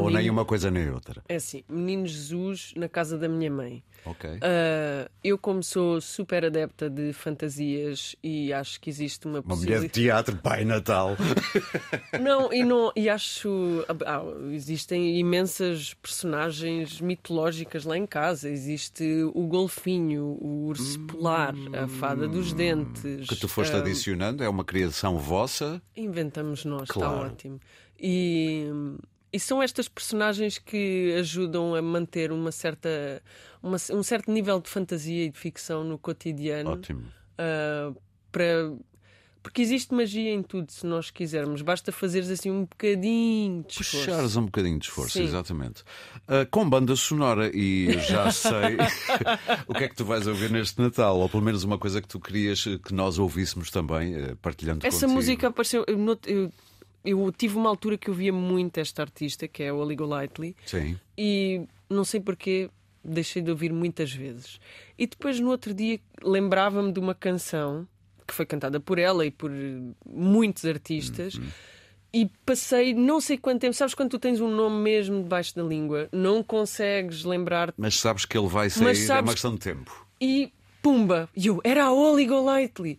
Menino... 0.00 0.16
Ou 0.16 0.22
nem 0.22 0.30
uma 0.30 0.44
coisa 0.44 0.70
nem 0.70 0.90
outra? 0.90 1.22
É 1.28 1.36
assim, 1.36 1.64
Menino 1.68 2.06
Jesus 2.06 2.72
na 2.76 2.88
casa 2.88 3.18
da 3.18 3.28
minha 3.28 3.50
mãe. 3.50 3.82
Ok. 4.04 4.30
Uh, 4.30 5.10
eu, 5.22 5.36
como 5.36 5.62
sou 5.62 6.00
super 6.00 6.44
adepta 6.44 6.88
de 6.88 7.12
fantasias 7.12 8.16
e 8.22 8.52
acho 8.52 8.80
que 8.80 8.88
existe 8.88 9.26
uma 9.26 9.40
Uma 9.40 9.56
mulher 9.56 9.80
de 9.80 9.88
teatro, 9.88 10.36
Pai 10.36 10.64
Natal. 10.64 11.16
não, 12.20 12.52
e, 12.52 12.64
não, 12.64 12.90
e 12.96 13.08
acho. 13.08 13.84
Ah, 14.06 14.22
existem 14.52 15.18
imensas 15.18 15.94
personagens 15.94 17.00
mitológicas 17.00 17.84
lá 17.84 17.96
em 17.96 18.06
casa. 18.06 18.48
Existe 18.48 19.04
o 19.34 19.46
golfinho, 19.46 20.38
o 20.40 20.66
urso 20.66 20.98
polar, 21.00 21.54
a 21.74 21.86
fada 21.86 22.26
dos 22.26 22.52
dentes. 22.52 23.28
Que 23.28 23.36
tu 23.36 23.48
foste 23.48 23.74
uh, 23.74 23.78
adicionando, 23.78 24.42
é 24.42 24.48
uma 24.48 24.64
criação 24.64 25.18
vossa? 25.18 25.82
Inventamos 25.96 26.64
nós, 26.64 26.88
claro. 26.88 27.16
está 27.16 27.26
ótimo. 27.26 27.60
E. 27.98 28.66
E 29.32 29.38
são 29.38 29.62
estas 29.62 29.88
personagens 29.88 30.58
que 30.58 31.14
ajudam 31.18 31.74
a 31.74 31.82
manter 31.82 32.32
uma 32.32 32.50
certa, 32.50 33.22
uma, 33.62 33.76
um 33.92 34.02
certo 34.02 34.30
nível 34.30 34.60
de 34.60 34.68
fantasia 34.68 35.26
e 35.26 35.30
de 35.30 35.38
ficção 35.38 35.84
no 35.84 35.96
cotidiano. 35.98 36.70
Ótimo. 36.72 37.02
Uh, 37.38 37.96
para, 38.32 38.72
Porque 39.42 39.62
existe 39.62 39.94
magia 39.94 40.32
em 40.32 40.42
tudo, 40.42 40.70
se 40.70 40.84
nós 40.84 41.10
quisermos. 41.10 41.62
Basta 41.62 41.90
fazeres 41.92 42.28
assim 42.28 42.50
um 42.50 42.64
bocadinho 42.64 43.62
de 43.66 43.72
esforço. 43.80 44.04
Puxares 44.06 44.36
um 44.36 44.44
bocadinho 44.44 44.78
de 44.78 44.84
esforço, 44.86 45.12
Sim. 45.18 45.24
exatamente. 45.24 45.82
Ah, 46.28 46.44
com 46.50 46.68
banda 46.68 46.94
sonora, 46.94 47.50
e 47.54 47.98
já 48.00 48.30
sei 48.32 48.76
o 49.66 49.72
que 49.74 49.84
é 49.84 49.88
que 49.88 49.94
tu 49.96 50.04
vais 50.04 50.26
ouvir 50.26 50.50
neste 50.50 50.78
Natal, 50.80 51.18
ou 51.18 51.28
pelo 51.28 51.42
menos 51.42 51.64
uma 51.64 51.78
coisa 51.78 52.02
que 52.02 52.08
tu 52.08 52.20
querias 52.20 52.64
que 52.84 52.92
nós 52.92 53.18
ouvíssemos 53.18 53.70
também, 53.70 54.14
eh, 54.14 54.34
partilhando 54.42 54.84
Essa 54.86 55.00
contigo. 55.00 55.12
música 55.14 55.48
apareceu. 55.48 55.84
Eu, 55.88 56.18
eu- 56.26 56.52
eu 57.04 57.32
tive 57.36 57.56
uma 57.56 57.68
altura 57.68 57.96
que 57.98 58.08
eu 58.10 58.14
via 58.14 58.32
muito 58.32 58.78
esta 58.78 59.02
artista, 59.02 59.46
que 59.48 59.62
é 59.62 59.68
a 59.70 59.74
Ollie 59.74 59.96
Golightly, 59.96 60.54
Sim. 60.66 60.98
e 61.16 61.62
não 61.88 62.04
sei 62.04 62.20
porquê 62.20 62.68
deixei 63.04 63.40
de 63.42 63.50
ouvir 63.50 63.72
muitas 63.72 64.12
vezes. 64.12 64.60
E 64.98 65.06
depois 65.06 65.40
no 65.40 65.48
outro 65.50 65.72
dia 65.72 65.98
lembrava-me 66.22 66.92
de 66.92 67.00
uma 67.00 67.14
canção 67.14 67.86
que 68.26 68.34
foi 68.34 68.44
cantada 68.46 68.78
por 68.78 68.98
ela 68.98 69.24
e 69.26 69.30
por 69.30 69.50
eh, 69.50 69.80
muitos 70.06 70.64
artistas. 70.64 71.34
Uhum. 71.34 71.48
E 72.12 72.28
passei 72.44 72.92
não 72.92 73.20
sei 73.20 73.38
quanto 73.38 73.60
tempo, 73.60 73.72
sabes 73.74 73.94
quando 73.94 74.10
tu 74.10 74.18
tens 74.18 74.40
um 74.40 74.50
nome 74.50 74.82
mesmo 74.82 75.22
debaixo 75.22 75.54
da 75.56 75.62
língua, 75.62 76.08
não 76.12 76.42
consegues 76.42 77.24
lembrar 77.24 77.72
Mas 77.76 77.94
sabes 78.00 78.24
que 78.24 78.36
ele 78.36 78.48
vai 78.48 78.68
sair, 78.68 78.84
Mas 78.84 78.98
é 79.00 79.06
sabes- 79.06 79.28
uma 79.28 79.32
questão 79.32 79.54
de 79.54 79.60
tempo. 79.60 80.06
e 80.20 80.52
pumba! 80.82 81.28
E 81.36 81.46
eu, 81.46 81.60
era 81.62 81.84
a 81.84 81.92
Ollie 81.92 82.26
Golightly. 82.26 82.98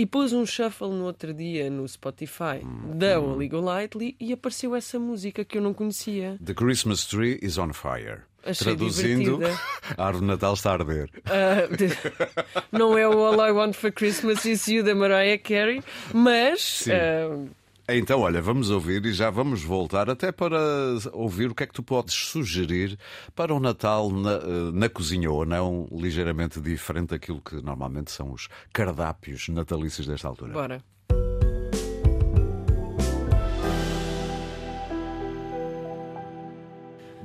E 0.00 0.06
pus 0.06 0.32
um 0.32 0.46
shuffle 0.46 0.88
no 0.88 1.04
outro 1.04 1.34
dia 1.34 1.68
no 1.68 1.86
Spotify 1.86 2.62
da 2.94 3.20
Ollie 3.20 3.50
Golightly 3.50 4.16
e 4.18 4.32
apareceu 4.32 4.74
essa 4.74 4.98
música 4.98 5.44
que 5.44 5.58
eu 5.58 5.62
não 5.62 5.74
conhecia. 5.74 6.38
The 6.42 6.54
Christmas 6.54 7.04
Tree 7.04 7.38
is 7.42 7.58
on 7.58 7.74
fire. 7.74 8.22
Achei 8.42 8.64
Traduzindo, 8.74 9.36
divertida. 9.36 9.60
a 9.98 10.04
árvore 10.06 10.24
de 10.24 10.30
Natal 10.32 10.54
está 10.54 10.70
a 10.70 10.72
arder. 10.72 11.10
Ah, 11.26 11.66
de- 11.76 11.90
não 12.72 12.96
é 12.96 13.06
o 13.06 13.12
All 13.26 13.46
I 13.46 13.52
Want 13.52 13.74
for 13.74 13.92
Christmas 13.92 14.46
Is 14.46 14.66
You 14.68 14.82
da 14.82 14.94
Mariah 14.94 15.36
Carey, 15.36 15.82
mas 16.14 16.62
Sim. 16.62 16.92
Então, 17.92 18.20
olha, 18.20 18.40
vamos 18.40 18.70
ouvir 18.70 19.04
e 19.04 19.12
já 19.12 19.30
vamos 19.30 19.62
voltar 19.62 20.08
até 20.08 20.30
para 20.30 20.58
ouvir 21.12 21.50
o 21.50 21.54
que 21.54 21.64
é 21.64 21.66
que 21.66 21.72
tu 21.72 21.82
podes 21.82 22.14
sugerir 22.14 22.96
para 23.34 23.52
o 23.52 23.58
Natal 23.58 24.10
na, 24.10 24.32
eh, 24.32 24.72
na 24.72 24.88
cozinha 24.88 25.30
ou 25.30 25.44
não, 25.44 25.88
ligeiramente 25.90 26.60
diferente 26.60 27.10
daquilo 27.10 27.40
que 27.40 27.56
normalmente 27.56 28.12
são 28.12 28.32
os 28.32 28.48
cardápios 28.72 29.48
natalícios 29.48 30.06
desta 30.06 30.28
altura. 30.28 30.52
bora. 30.52 30.84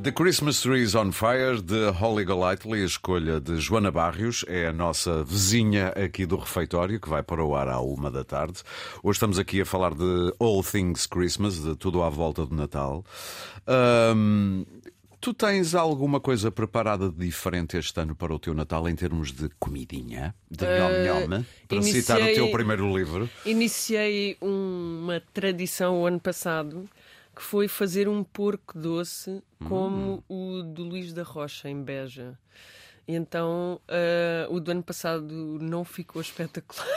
The 0.02 0.12
Christmas 0.12 0.62
Tree 0.62 0.84
is 0.84 0.94
on 0.94 1.12
Fire, 1.12 1.60
de 1.62 1.90
Holly 1.92 2.25
Golightly, 2.25 2.84
a 2.84 2.86
escolha 2.86 3.40
de 3.40 3.60
Joana 3.60 3.90
Barrios, 3.92 4.46
é 4.48 4.68
a 4.68 4.74
nossa 4.74 5.24
vizinha 5.24 5.88
aqui 5.90 6.25
do 6.28 6.36
refeitório, 6.38 7.00
que 7.00 7.10
vai 7.10 7.24
para 7.24 7.44
o 7.44 7.56
ar 7.56 7.68
à 7.68 7.80
uma 7.80 8.12
da 8.12 8.24
tarde. 8.24 8.60
Hoje 9.02 9.16
estamos 9.18 9.40
aqui 9.40 9.62
a 9.62 9.66
falar 9.66 9.96
de 9.96 10.34
All 10.40 10.62
Things 10.64 11.08
Christmas, 11.08 11.60
de 11.64 11.75
tudo 11.75 12.04
à 12.04 12.10
volta 12.10 12.46
do 12.46 12.54
Natal. 12.54 13.04
Ahm, 13.66 14.64
tu 15.20 15.34
tens 15.34 15.74
alguma 15.74 16.20
coisa 16.20 16.52
preparada 16.52 17.10
de 17.10 17.16
diferente 17.25 17.75
este 17.78 18.00
ano 18.00 18.16
para 18.16 18.32
o 18.34 18.38
teu 18.38 18.54
Natal 18.54 18.88
em 18.88 18.96
termos 18.96 19.32
de 19.32 19.50
comidinha? 19.60 20.36
De 20.52 20.66
nhom-nhom? 20.68 21.44
Para 21.68 21.82
citar 21.82 22.18
o 22.18 22.20
iniciei- 22.20 22.36
teu 22.36 22.52
primeiro 22.52 22.96
livro. 22.96 23.28
Iniciei 23.44 24.38
uma 24.40 25.20
tradição 25.34 26.02
o 26.02 26.06
ano 26.06 26.20
passado 26.20 26.88
que 27.36 27.44
foi 27.44 27.68
fazer 27.68 28.08
um 28.08 28.24
porco 28.24 28.77
doce 28.77 29.44
como 29.68 30.24
o 30.30 30.63
do 30.63 30.84
Luís 30.84 31.13
da 31.13 31.24
Rocha, 31.24 31.70
em 31.70 31.82
Beja. 31.84 32.38
Então 33.08 33.80
ah, 33.88 34.48
o 34.50 34.60
do 34.60 34.72
ano 34.72 34.84
passado 34.84 35.60
não 35.62 35.84
ficou 35.84 36.22
espetacular. 36.22 36.88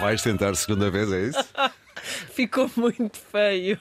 Vais 0.00 0.22
tentar 0.22 0.54
segunda 0.56 0.90
vez, 0.90 1.12
é 1.12 1.22
isso? 1.28 1.44
ficou 2.32 2.70
muito 2.76 3.18
feio. 3.18 3.78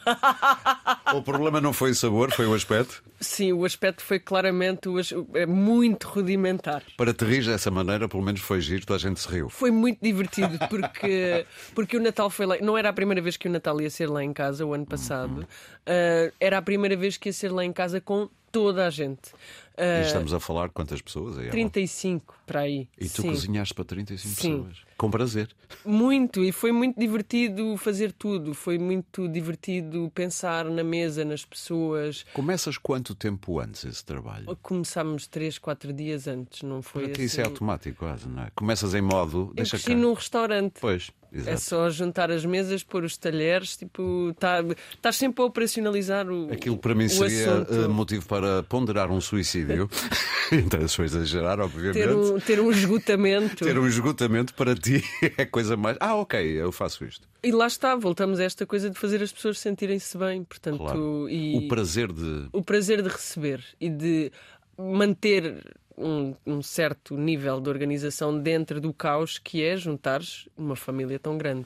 o 1.13 1.21
problema 1.21 1.59
não 1.59 1.73
foi 1.73 1.91
o 1.91 1.95
sabor, 1.95 2.31
foi 2.31 2.45
o 2.45 2.53
aspecto. 2.53 3.03
Sim, 3.25 3.53
o 3.53 3.65
aspecto 3.65 4.03
foi 4.03 4.19
claramente 4.19 4.87
é 5.33 5.45
muito 5.45 6.07
rudimentar. 6.07 6.83
Para 6.95 7.13
te 7.13 7.25
rir 7.25 7.43
dessa 7.43 7.71
maneira, 7.71 8.07
pelo 8.07 8.21
menos 8.21 8.39
foi 8.39 8.61
giro, 8.61 8.85
toda 8.85 8.97
a 8.97 8.99
gente 8.99 9.19
se 9.19 9.27
riu. 9.27 9.49
Foi 9.49 9.71
muito 9.71 9.99
divertido 10.01 10.57
porque, 10.69 11.45
porque 11.73 11.97
o 11.97 12.01
Natal 12.01 12.29
foi 12.29 12.45
lá. 12.45 12.57
Não 12.61 12.77
era 12.77 12.89
a 12.89 12.93
primeira 12.93 13.21
vez 13.21 13.35
que 13.35 13.47
o 13.47 13.51
Natal 13.51 13.81
ia 13.81 13.89
ser 13.89 14.07
lá 14.07 14.23
em 14.23 14.31
casa 14.31 14.65
o 14.65 14.73
ano 14.73 14.85
passado. 14.85 15.45
Ah, 15.85 16.31
era 16.39 16.59
a 16.59 16.61
primeira 16.61 16.95
vez 16.95 17.17
que 17.17 17.29
ia 17.29 17.33
ser 17.33 17.51
lá 17.51 17.65
em 17.65 17.73
casa 17.73 17.99
com 17.99 18.29
toda 18.51 18.85
a 18.85 18.89
gente. 18.89 19.33
E 19.77 20.01
estamos 20.05 20.33
a 20.33 20.39
falar 20.39 20.69
quantas 20.69 21.01
pessoas? 21.01 21.37
Aí, 21.37 21.49
35 21.49 22.35
para 22.45 22.61
aí. 22.61 22.87
E 22.99 23.09
tu 23.09 23.21
Sim. 23.21 23.29
cozinhaste 23.29 23.73
para 23.73 23.83
35 23.85 24.41
Sim. 24.41 24.57
pessoas. 24.63 24.77
Com 24.97 25.11
prazer. 25.11 25.49
Muito, 25.83 26.43
e 26.43 26.51
foi 26.51 26.71
muito 26.71 26.97
divertido 26.97 27.75
fazer 27.77 28.13
tudo. 28.13 28.53
Foi 28.53 28.77
muito 28.77 29.27
divertido 29.27 30.09
pensar 30.15 30.65
na 30.65 30.83
mesa, 30.83 31.25
nas 31.25 31.43
pessoas. 31.43 32.25
Começas 32.33 32.77
quanto 32.77 33.13
tempo 33.13 33.59
antes 33.59 33.83
esse 33.83 34.05
trabalho? 34.05 34.57
Começámos 34.61 35.27
3, 35.27 35.57
4 35.57 35.91
dias 35.91 36.27
antes, 36.27 36.61
não 36.61 36.81
foi 36.81 37.11
assim. 37.11 37.23
isso 37.23 37.41
é 37.41 37.43
automático, 37.43 37.97
quase, 37.99 38.27
não 38.29 38.43
é? 38.43 38.51
Começas 38.55 38.93
em 38.93 39.01
modo. 39.01 39.49
Eu 39.49 39.55
Deixa 39.55 39.71
cresci 39.71 39.89
cá. 39.91 39.95
num 39.95 40.13
restaurante. 40.13 40.75
Pois, 40.79 41.11
É 41.35 41.39
exato. 41.39 41.59
só 41.61 41.89
juntar 41.89 42.31
as 42.31 42.45
mesas, 42.45 42.81
pôr 42.83 43.03
os 43.03 43.17
talheres, 43.17 43.75
tipo, 43.75 44.33
tá, 44.39 44.63
estás 44.93 45.17
sempre 45.17 45.43
a 45.43 45.45
operacionalizar 45.45 46.29
o. 46.29 46.51
Aquilo 46.51 46.77
para 46.77 46.95
mim 46.95 47.09
seria 47.09 47.51
assunto. 47.61 47.73
eh, 47.73 47.87
motivo 47.87 48.25
para 48.25 48.63
ponderar 48.63 49.11
um 49.11 49.19
suicídio. 49.19 49.89
então, 50.51 50.87
for 50.87 51.03
exagerar, 51.03 51.59
obviamente. 51.59 51.93
ter, 51.95 52.15
um, 52.15 52.39
ter 52.39 52.59
um 52.59 52.71
esgotamento. 52.71 53.65
Ter 53.65 53.77
um 53.77 53.87
esgotamento 53.87 54.53
para 54.53 54.73
ti 54.75 55.03
é 55.37 55.45
coisa 55.45 55.75
mais. 55.75 55.97
Ah, 55.99 56.15
ok, 56.15 56.39
eu 56.41 56.71
faço 56.71 57.03
isto. 57.03 57.27
E 57.43 57.51
lá 57.51 57.67
está, 57.67 57.95
voltamos 57.95 58.39
a 58.39 58.43
esta 58.43 58.65
coisa 58.65 58.89
de 58.89 58.97
fazer 58.97 59.21
as 59.21 59.31
pessoas 59.31 59.59
sentirem-se 59.59 60.17
bem. 60.17 60.43
Portanto, 60.43 60.77
Claro. 60.77 61.29
e 61.29 61.57
O 61.57 61.67
prazer 61.67 62.11
de. 62.11 62.47
o 62.53 62.63
prazer 62.63 63.01
de 63.01 63.09
receber 63.09 63.63
e 63.79 63.89
de 63.89 64.31
manter 64.77 65.63
um, 65.97 66.33
um 66.45 66.61
certo 66.61 67.15
nível 67.17 67.59
de 67.61 67.69
organização 67.69 68.37
dentro 68.37 68.79
do 68.81 68.93
caos 68.93 69.37
que 69.37 69.63
é 69.63 69.75
juntares 69.77 70.47
uma 70.57 70.75
família 70.75 71.17
tão 71.19 71.37
grande. 71.37 71.65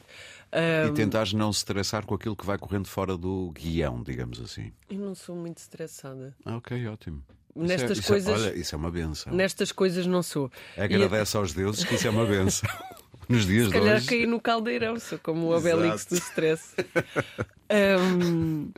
Ah, 0.51 0.87
E 0.87 0.93
tentares 0.93 1.33
não 1.33 1.51
se 1.53 1.59
estressar 1.59 2.05
com 2.05 2.15
aquilo 2.15 2.35
que 2.35 2.45
vai 2.45 2.57
correndo 2.57 2.87
fora 2.87 3.15
do 3.17 3.51
guião, 3.51 4.01
digamos 4.01 4.39
assim. 4.41 4.71
eu 4.89 4.97
não 4.99 5.13
sou 5.15 5.35
muito 5.35 5.57
estressada. 5.59 6.35
Ah, 6.45 6.57
ok, 6.57 6.87
ótimo. 6.87 7.23
Isso 7.55 7.65
Nestas 7.67 7.89
é, 7.97 7.99
isso 8.01 8.07
coisas- 8.07 8.29
É, 8.29 8.47
olha, 8.49 8.55
isso 8.57 8.75
é 8.75 8.77
uma 8.77 8.91
benção. 8.91 9.33
Nestas 9.33 9.71
coisas 9.71 10.05
não 10.05 10.23
sou. 10.23 10.51
E 10.77 10.81
Agradece 10.81 11.35
aos 11.37 11.53
deuses 11.53 11.83
que 11.83 11.95
isso 11.95 12.07
é 12.07 12.09
uma 12.09 12.25
benção. 12.25 12.69
Nos 13.27 13.45
dias 13.45 13.65
Se 13.65 13.71
de 13.73 13.79
calhar 13.79 13.97
hoje. 13.97 14.07
caí 14.07 14.25
no 14.25 14.39
caldeirão, 14.41 14.99
sou 14.99 15.19
como 15.19 15.47
o 15.47 15.55
Obelix 15.55 16.05
do 16.05 16.15
stress. 16.15 16.73
Hum, 17.71 18.71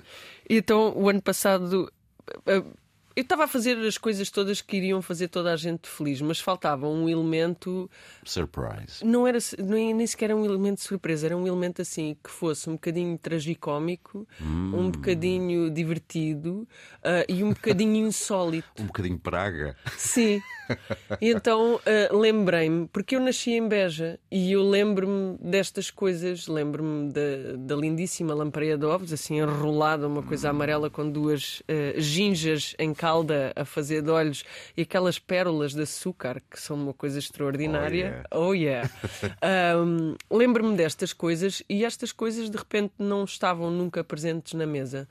então, 0.49 0.93
o 0.97 1.07
ano 1.09 1.21
passado, 1.21 1.91
eh, 2.45 2.63
eu 3.15 3.21
estava 3.23 3.43
a 3.43 3.47
fazer 3.47 3.77
as 3.79 3.97
coisas 3.97 4.29
todas 4.29 4.61
que 4.61 4.77
iriam 4.77 5.01
fazer 5.01 5.27
toda 5.27 5.51
a 5.51 5.55
gente 5.55 5.87
feliz, 5.89 6.21
mas 6.21 6.39
faltava 6.39 6.87
um 6.87 7.09
elemento. 7.09 7.89
Surprise. 8.23 9.03
Não 9.03 9.27
era 9.27 9.37
nem, 9.59 9.93
nem 9.93 10.07
sequer 10.07 10.33
um 10.33 10.45
elemento 10.45 10.75
de 10.77 10.83
surpresa, 10.83 11.27
era 11.27 11.37
um 11.37 11.45
elemento 11.45 11.81
assim 11.81 12.15
que 12.23 12.29
fosse 12.29 12.69
um 12.69 12.73
bocadinho 12.73 13.17
tragicómico, 13.17 14.27
Hum. 14.41 14.71
um 14.75 14.91
bocadinho 14.91 15.69
divertido 15.69 16.67
ah, 17.03 17.25
e 17.27 17.43
um 17.43 17.49
bocadinho 17.53 18.07
insólito. 18.07 18.67
Um 18.81 18.85
bocadinho 18.87 19.19
praga. 19.19 19.75
Sim. 19.97 20.41
Então 21.21 21.79
ah, 21.85 22.15
lembrei-me, 22.15 22.87
porque 22.87 23.15
eu 23.15 23.19
nasci 23.19 23.51
em 23.51 23.67
Beja 23.67 24.19
e 24.29 24.51
eu 24.53 24.67
lembro-me 24.67 25.37
destas 25.39 25.91
coisas, 25.91 26.47
lembro-me 26.47 27.11
da, 27.11 27.57
da 27.57 27.75
lindíssima 27.75 28.33
lampreia 28.33 28.77
de 28.77 28.85
ovos, 28.85 29.13
assim 29.13 29.39
enrolada, 29.39 30.07
uma 30.07 30.23
coisa 30.23 30.49
amarela 30.49 30.89
com 30.89 31.09
duas 31.09 31.61
ah, 31.67 31.99
ginjas 31.99 32.75
em 32.79 32.93
calda 32.93 33.51
a 33.55 33.65
fazer 33.65 34.01
de 34.01 34.09
olhos 34.09 34.43
e 34.75 34.81
aquelas 34.81 35.19
pérolas 35.19 35.73
de 35.73 35.81
açúcar 35.81 36.41
que 36.49 36.59
são 36.59 36.75
uma 36.75 36.93
coisa 36.93 37.19
extraordinária. 37.19 38.23
Oh 38.31 38.53
yeah! 38.53 38.89
Ahm, 39.41 40.15
lembro-me 40.29 40.75
destas 40.75 41.13
coisas 41.13 41.63
e 41.69 41.85
estas 41.85 42.11
coisas 42.11 42.49
de 42.49 42.57
repente 42.57 42.93
não 42.97 43.23
estavam 43.23 43.69
nunca 43.71 44.03
presentes 44.03 44.53
na 44.53 44.65
mesa. 44.65 45.07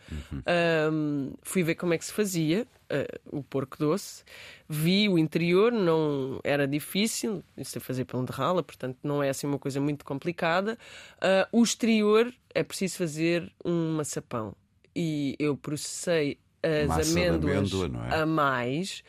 Ahm, 0.47 1.33
fui 1.43 1.63
ver 1.63 1.75
como 1.75 1.95
é 1.95 1.99
que 1.99 2.05
se 2.05 2.13
fazia 2.13 2.67
ah, 2.91 3.21
o 3.27 3.43
porco 3.43 3.79
doce, 3.79 4.25
vi 4.69 5.09
o 5.09 5.17
interior, 5.17 5.71
não 5.71 6.41
era 6.43 6.67
difícil, 6.67 7.43
isso 7.57 7.79
é 7.79 7.81
fazer 7.81 8.05
pão 8.05 8.25
de 8.25 8.33
rala, 8.33 8.63
portanto 8.63 8.99
não 9.03 9.23
é 9.23 9.29
assim 9.29 9.47
uma 9.47 9.59
coisa 9.59 9.81
muito 9.81 10.05
complicada. 10.05 10.77
Ah, 11.21 11.49
o 11.53 11.63
exterior 11.63 12.33
é 12.55 12.63
preciso 12.65 12.97
fazer 12.97 13.51
um 13.65 13.93
maçapão 13.93 14.55
e 14.95 15.37
eu 15.39 15.57
processei 15.57 16.39
as 16.63 16.89
Massa 16.89 17.11
amêndoas 17.13 17.73
amêndoa, 17.73 18.07
é? 18.11 18.21
a 18.21 18.27
mais. 18.27 19.03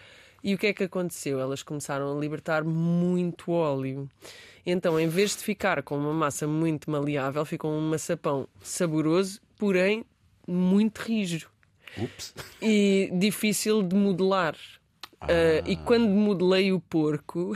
E 0.43 0.55
o 0.55 0.57
que 0.57 0.67
é 0.67 0.73
que 0.73 0.83
aconteceu? 0.83 1.39
Elas 1.39 1.61
começaram 1.61 2.15
a 2.15 2.19
libertar 2.19 2.63
muito 2.63 3.51
óleo. 3.51 4.09
Então, 4.65 4.99
em 4.99 5.07
vez 5.07 5.35
de 5.35 5.43
ficar 5.43 5.81
com 5.83 5.97
uma 5.97 6.13
massa 6.13 6.47
muito 6.47 6.89
maleável, 6.89 7.43
ficou 7.45 7.71
um 7.71 7.81
maçapão 7.81 8.47
saboroso, 8.61 9.39
porém 9.57 10.05
muito 10.47 10.99
rijo 10.99 11.49
Ups. 11.97 12.33
e 12.61 13.09
difícil 13.13 13.81
de 13.83 13.95
modelar. 13.95 14.55
Ah, 15.21 15.27
e 15.65 15.75
quando 15.77 16.07
modelei 16.09 16.71
o 16.71 16.79
porco, 16.79 17.53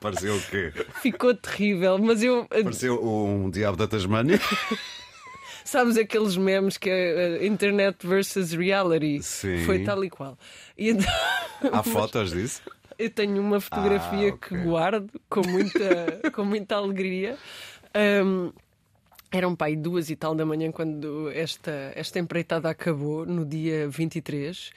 Pareceu 0.00 0.36
o 0.36 0.40
quê? 0.42 0.72
Ficou 1.02 1.34
terrível, 1.34 1.98
mas 1.98 2.22
eu. 2.22 2.46
Pareceu 2.46 3.02
um 3.04 3.50
diabo 3.50 3.76
da 3.76 3.86
Tasmânia? 3.86 4.38
Sabes 5.64 5.96
aqueles 5.96 6.36
memes 6.36 6.76
que 6.78 6.88
é 6.90 7.38
uh, 7.40 7.44
internet 7.44 8.06
versus 8.06 8.52
reality? 8.52 9.22
Sim. 9.22 9.64
Foi 9.66 9.84
tal 9.84 10.04
e 10.04 10.10
qual. 10.10 10.38
E 10.76 10.90
então, 10.90 11.10
Há 11.72 11.82
fotos 11.84 12.30
disso? 12.32 12.62
eu 12.98 13.10
tenho 13.10 13.40
uma 13.40 13.60
fotografia 13.60 14.28
Ah, 14.30 14.32
que 14.48 14.54
ok. 14.54 14.58
guardo 14.64 15.20
com 15.28 15.42
muita, 15.46 16.30
com 16.32 16.44
muita 16.44 16.76
alegria. 16.76 17.36
Um, 18.24 18.52
eram 19.30 19.54
pai 19.54 19.76
duas 19.76 20.10
e 20.10 20.16
tal 20.16 20.34
da 20.34 20.44
manhã 20.44 20.72
quando 20.72 21.30
esta, 21.30 21.92
esta 21.94 22.18
empreitada 22.18 22.68
acabou, 22.68 23.24
no 23.24 23.44
dia 23.44 23.88
23. 23.88 24.72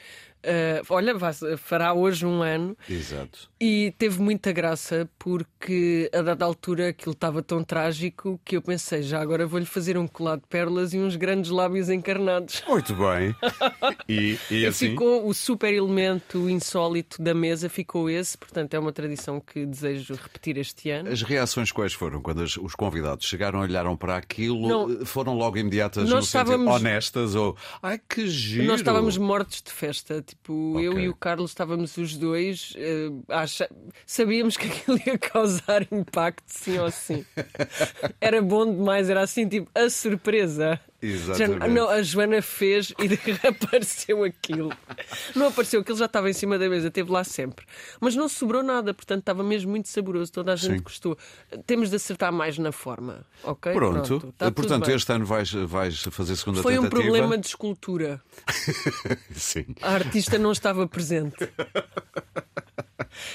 Uh, 0.45 0.83
olha, 0.89 1.13
fará 1.57 1.93
hoje 1.93 2.25
um 2.25 2.41
ano. 2.41 2.77
Exato. 2.89 3.49
E 3.59 3.93
teve 3.97 4.19
muita 4.21 4.51
graça 4.51 5.09
porque 5.17 6.09
a 6.13 6.21
dada 6.21 6.43
altura 6.43 6.89
aquilo 6.89 7.13
estava 7.13 7.41
tão 7.41 7.63
trágico 7.63 8.39
que 8.43 8.57
eu 8.57 8.61
pensei, 8.61 9.01
já 9.03 9.21
agora 9.21 9.47
vou-lhe 9.47 9.65
fazer 9.65 9.97
um 9.97 10.05
colar 10.07 10.35
de 10.35 10.43
pérolas 10.49 10.93
e 10.93 10.99
uns 10.99 11.15
grandes 11.15 11.49
lábios 11.49 11.89
encarnados. 11.89 12.61
Muito 12.67 12.93
bem. 12.93 13.33
E, 14.07 14.37
e 14.51 14.55
E 14.63 14.65
assim? 14.65 14.89
ficou 14.89 15.27
o 15.27 15.33
super 15.33 15.73
elemento 15.73 16.49
insólito 16.49 17.21
da 17.21 17.33
mesa, 17.33 17.69
ficou 17.69 18.09
esse, 18.09 18.37
portanto 18.37 18.73
é 18.73 18.79
uma 18.79 18.91
tradição 18.91 19.39
que 19.39 19.65
desejo 19.65 20.13
repetir 20.15 20.57
este 20.57 20.89
ano. 20.89 21.09
As 21.09 21.21
reações 21.21 21.71
quais 21.71 21.93
foram 21.93 22.21
quando 22.21 22.41
as- 22.43 22.57
os 22.57 22.75
convidados 22.75 23.25
chegaram, 23.25 23.59
olharam 23.59 23.95
para 23.95 24.17
aquilo, 24.17 24.67
Não. 24.67 25.05
foram 25.05 25.33
logo 25.35 25.57
imediatas 25.57 26.03
Nós 26.09 26.13
no 26.13 26.21
sentido 26.23 26.41
estávamos- 26.51 26.75
honestas 26.75 27.35
ou 27.35 27.55
ai 27.81 27.99
que 28.09 28.27
giro. 28.27 28.65
Nós 28.67 28.79
estávamos 28.81 29.17
mortos 29.17 29.61
de 29.61 29.71
festa, 29.71 30.23
tipo, 30.33 30.79
eu 30.79 30.93
Ok. 30.93 31.03
e 31.03 31.09
o 31.09 31.15
Carlos 31.15 31.51
estávamos 31.51 31.95
os 31.97 32.17
dois, 32.17 32.73
eh, 32.75 33.09
acha- 33.29 33.69
sabíamos 34.05 34.57
que 34.57 34.67
aquilo 34.67 34.99
ia 35.05 35.17
causar 35.17 35.87
impacto, 35.91 36.43
sim 36.47 36.77
ou 36.79 36.89
sim. 36.91 37.23
Era 38.19 38.41
bom 38.41 38.65
demais, 38.65 39.09
era 39.09 39.21
assim, 39.21 39.47
tipo, 39.47 39.69
a 39.75 39.89
surpresa. 39.89 40.79
Exatamente. 41.03 41.67
Não, 41.67 41.89
a 41.89 42.01
Joana 42.01 42.41
fez 42.41 42.93
e 42.97 43.19
apareceu 43.45 44.23
aquilo. 44.23 44.71
Não 45.35 45.47
apareceu, 45.47 45.81
aquilo 45.81 45.97
já 45.97 46.05
estava 46.05 46.29
em 46.29 46.33
cima 46.33 46.57
da 46.57 46.69
mesa, 46.69 46.87
esteve 46.87 47.11
lá 47.11 47.23
sempre. 47.25 47.65
Mas 47.99 48.15
não 48.15 48.29
sobrou 48.29 48.63
nada, 48.63 48.93
portanto 48.93 49.19
estava 49.19 49.43
mesmo 49.43 49.71
muito 49.71 49.89
saboroso, 49.89 50.31
toda 50.31 50.53
a 50.53 50.55
gente 50.55 50.77
Sim. 50.77 50.83
gostou. 50.83 51.17
Temos 51.65 51.89
de 51.89 51.97
acertar 51.97 52.31
mais 52.31 52.57
na 52.57 52.71
forma, 52.71 53.25
ok? 53.43 53.73
Pronto. 53.73 54.15
está 54.29 54.45
tudo 54.45 54.53
Portanto, 54.53 54.89
este 54.89 55.11
ano 55.11 55.25
vais, 55.25 55.51
vais 55.51 56.03
fazer 56.03 56.35
segunda 56.37 56.61
Foi 56.61 56.77
um 56.77 56.83
tentativa. 56.83 57.01
problema 57.03 57.37
de 57.37 57.47
escultura. 57.47 58.21
Sim. 59.35 59.65
A 59.81 59.95
artista 59.95 60.37
não 60.37 60.51
estava 60.53 60.87
presente. 60.87 61.35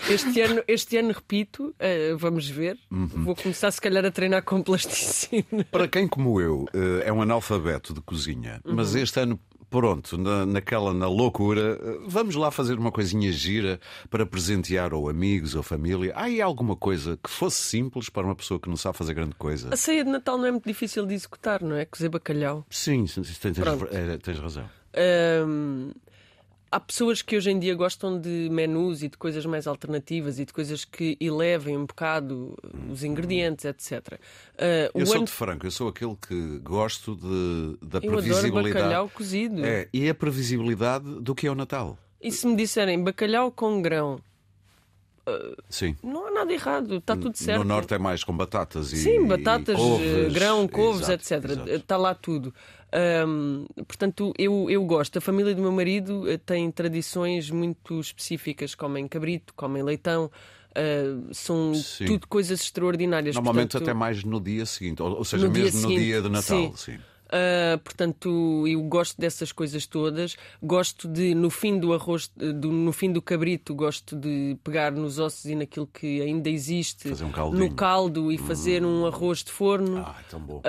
Este 0.09 0.41
ano, 0.41 0.63
este 0.69 0.97
ano 0.97 1.13
repito, 1.13 1.75
eh, 1.79 2.15
vamos 2.19 2.49
ver. 2.49 2.79
Uhum. 2.91 3.09
Vou 3.25 3.35
começar, 3.37 3.71
se 3.71 3.81
calhar, 3.81 4.05
a 4.05 4.11
treinar 4.11 4.43
com 4.43 4.63
plasticina. 4.63 5.65
Para 5.71 5.89
quem 5.89 6.07
como 6.09 6.41
eu 6.41 6.67
eh, 6.75 7.05
é 7.09 7.13
um 7.13 7.23
analfabeto 7.23 7.93
de 7.95 8.01
cozinha, 8.01 8.61
mas 8.65 8.95
Uhum. 8.95 9.01
este 9.03 9.21
ano, 9.21 9.41
pronto, 9.71 10.17
na, 10.17 10.47
naquela 10.47 10.95
na 10.95 11.07
loucura, 11.09 11.79
eh, 11.83 11.99
vamos 12.07 12.35
lá 12.35 12.51
fazer 12.51 12.79
uma 12.79 12.91
coisinha 12.91 13.31
gira 13.33 13.79
para 14.11 14.25
presentear 14.25 14.95
ou 14.95 15.09
amigos 15.09 15.55
ou 15.55 15.63
família. 15.63 16.13
Há 16.17 16.25
aí 16.25 16.41
alguma 16.41 16.75
coisa 16.75 17.19
que 17.23 17.29
fosse 17.31 17.61
simples 17.63 18.09
para 18.09 18.25
uma 18.27 18.35
pessoa 18.35 18.59
que 18.59 18.69
não 18.69 18.77
sabe 18.77 18.97
fazer 18.97 19.13
grande 19.15 19.35
coisa? 19.35 19.69
A 19.73 19.77
ceia 19.77 20.05
de 20.05 20.11
Natal 20.11 20.39
não 20.39 20.47
é 20.47 20.51
muito 20.51 20.67
difícil 20.67 21.05
de 21.07 21.15
executar, 21.15 21.63
não 21.63 21.77
é? 21.77 21.85
Cozer 21.85 22.09
bacalhau. 22.09 22.65
Sim, 22.71 23.07
sim, 23.07 23.23
sim, 23.25 23.35
tens, 23.41 23.57
tens 24.23 24.39
razão. 24.39 24.69
Hum, 25.47 25.93
há 26.71 26.81
pessoas 26.81 27.23
que 27.23 27.37
hoje 27.37 27.51
em 27.51 27.59
dia 27.59 27.75
gostam 27.75 28.21
de 28.21 28.49
menus 28.51 29.03
e 29.03 29.09
de 29.09 29.17
coisas 29.17 29.45
mais 29.47 29.67
alternativas 29.67 30.39
e 30.39 30.45
de 30.45 30.53
coisas 30.53 30.85
que 30.85 31.17
elevem 31.21 31.77
um 31.77 31.87
bocado 31.87 32.57
os 32.91 33.03
ingredientes, 33.05 33.65
etc. 33.65 34.15
Uh, 34.15 34.19
Eu 34.95 35.01
ano... 35.01 35.07
sou 35.07 35.25
de 35.25 35.31
franco, 35.31 35.67
eu 35.67 35.71
sou 35.71 35.89
aquele 35.89 36.17
que 36.17 36.59
gosto 36.59 37.17
de, 37.17 37.87
da 37.87 37.99
Eu 37.99 38.11
adoro 38.11 38.23
previsibilidade. 38.23 38.75
bacalhau 38.75 39.09
cozido. 39.09 39.65
É, 39.65 39.89
e 39.93 40.09
a 40.09 40.15
previsibilidade 40.15 41.21
do 41.21 41.35
que 41.35 41.47
é 41.47 41.51
o 41.51 41.55
Natal. 41.55 41.99
E 42.21 42.33
se 42.33 42.47
me 42.47 42.57
disserem 42.57 43.03
bacalhau 43.03 43.51
com 43.53 43.81
grão, 43.81 44.21
Sim. 45.69 45.97
não 46.03 46.27
há 46.27 46.31
nada 46.31 46.53
errado, 46.53 46.97
está 46.97 47.17
tudo 47.17 47.37
certo. 47.37 47.59
No 47.59 47.65
norte 47.65 47.95
é 47.95 47.99
mais 47.99 48.23
com 48.25 48.37
batatas 48.37 48.93
e 48.93 48.97
Sim, 48.99 49.27
batatas, 49.27 49.75
e 49.79 49.83
couves. 49.83 50.33
grão, 50.33 50.67
couves, 50.69 51.09
Exato, 51.09 51.23
etc. 51.35 51.51
exato. 51.51 51.71
Está 51.71 51.97
lá 51.97 52.15
tudo. 52.15 52.53
Portanto, 53.87 54.33
eu, 54.39 54.69
eu 54.71 54.85
gosto. 54.85 55.19
A 55.19 55.21
família 55.21 55.55
do 55.55 55.63
meu 55.63 55.73
marido 55.73 56.29
eh, 56.31 56.39
tem 56.39 56.71
tradições 56.71 57.51
muito 57.51 58.01
específicas. 58.01 58.75
Comem 58.75 59.07
cabrito, 59.09 59.53
comem 59.55 59.83
leitão. 59.83 60.31
ah, 60.75 61.29
são 61.33 61.75
Sim. 61.75 62.07
tudo 62.07 62.27
coisas 62.29 62.61
extraordinárias. 62.61 63.35
Normalmente 63.35 63.73
Portanto, 63.73 63.83
até 63.89 63.95
mais 63.95 64.23
no 64.25 64.41
dia 64.41 64.65
seguinte, 64.67 65.03
ou, 65.03 65.17
ou 65.19 65.25
seja, 65.25 65.49
mesmo 65.49 65.83
no 65.83 65.89
dia 65.89 66.23
de 66.23 66.29
Natal. 66.29 66.43
sim. 66.43 66.73
Sim. 66.77 66.99
Uh, 67.29 67.79
portanto, 67.81 68.65
eu 68.67 68.83
gosto 68.83 69.21
dessas 69.21 69.53
coisas 69.53 69.87
todas. 69.87 70.37
Gosto 70.63 71.07
de, 71.07 71.35
no 71.35 71.51
fim 71.51 71.79
do 71.79 71.93
arroz, 71.93 72.31
do- 72.35 72.73
no 72.73 72.93
fim 72.93 73.13
do 73.13 73.21
cabrito, 73.21 73.75
gosto 73.75 74.17
de 74.17 74.57
pegar 74.65 74.93
nos 74.93 75.19
ossos 75.19 75.45
e 75.45 75.55
naquilo 75.55 75.87
que 75.87 76.23
ainda 76.23 76.49
existe 76.49 77.09
um 77.27 77.31
no 77.53 77.75
caldo 77.75 78.33
e 78.33 78.39
fazer 78.39 78.85
um 78.85 79.05
arroz 79.07 79.45
de 79.45 79.53
forno. 79.53 79.99
Ah, 79.99 80.17
tão 80.31 80.41
bom. 80.41 80.63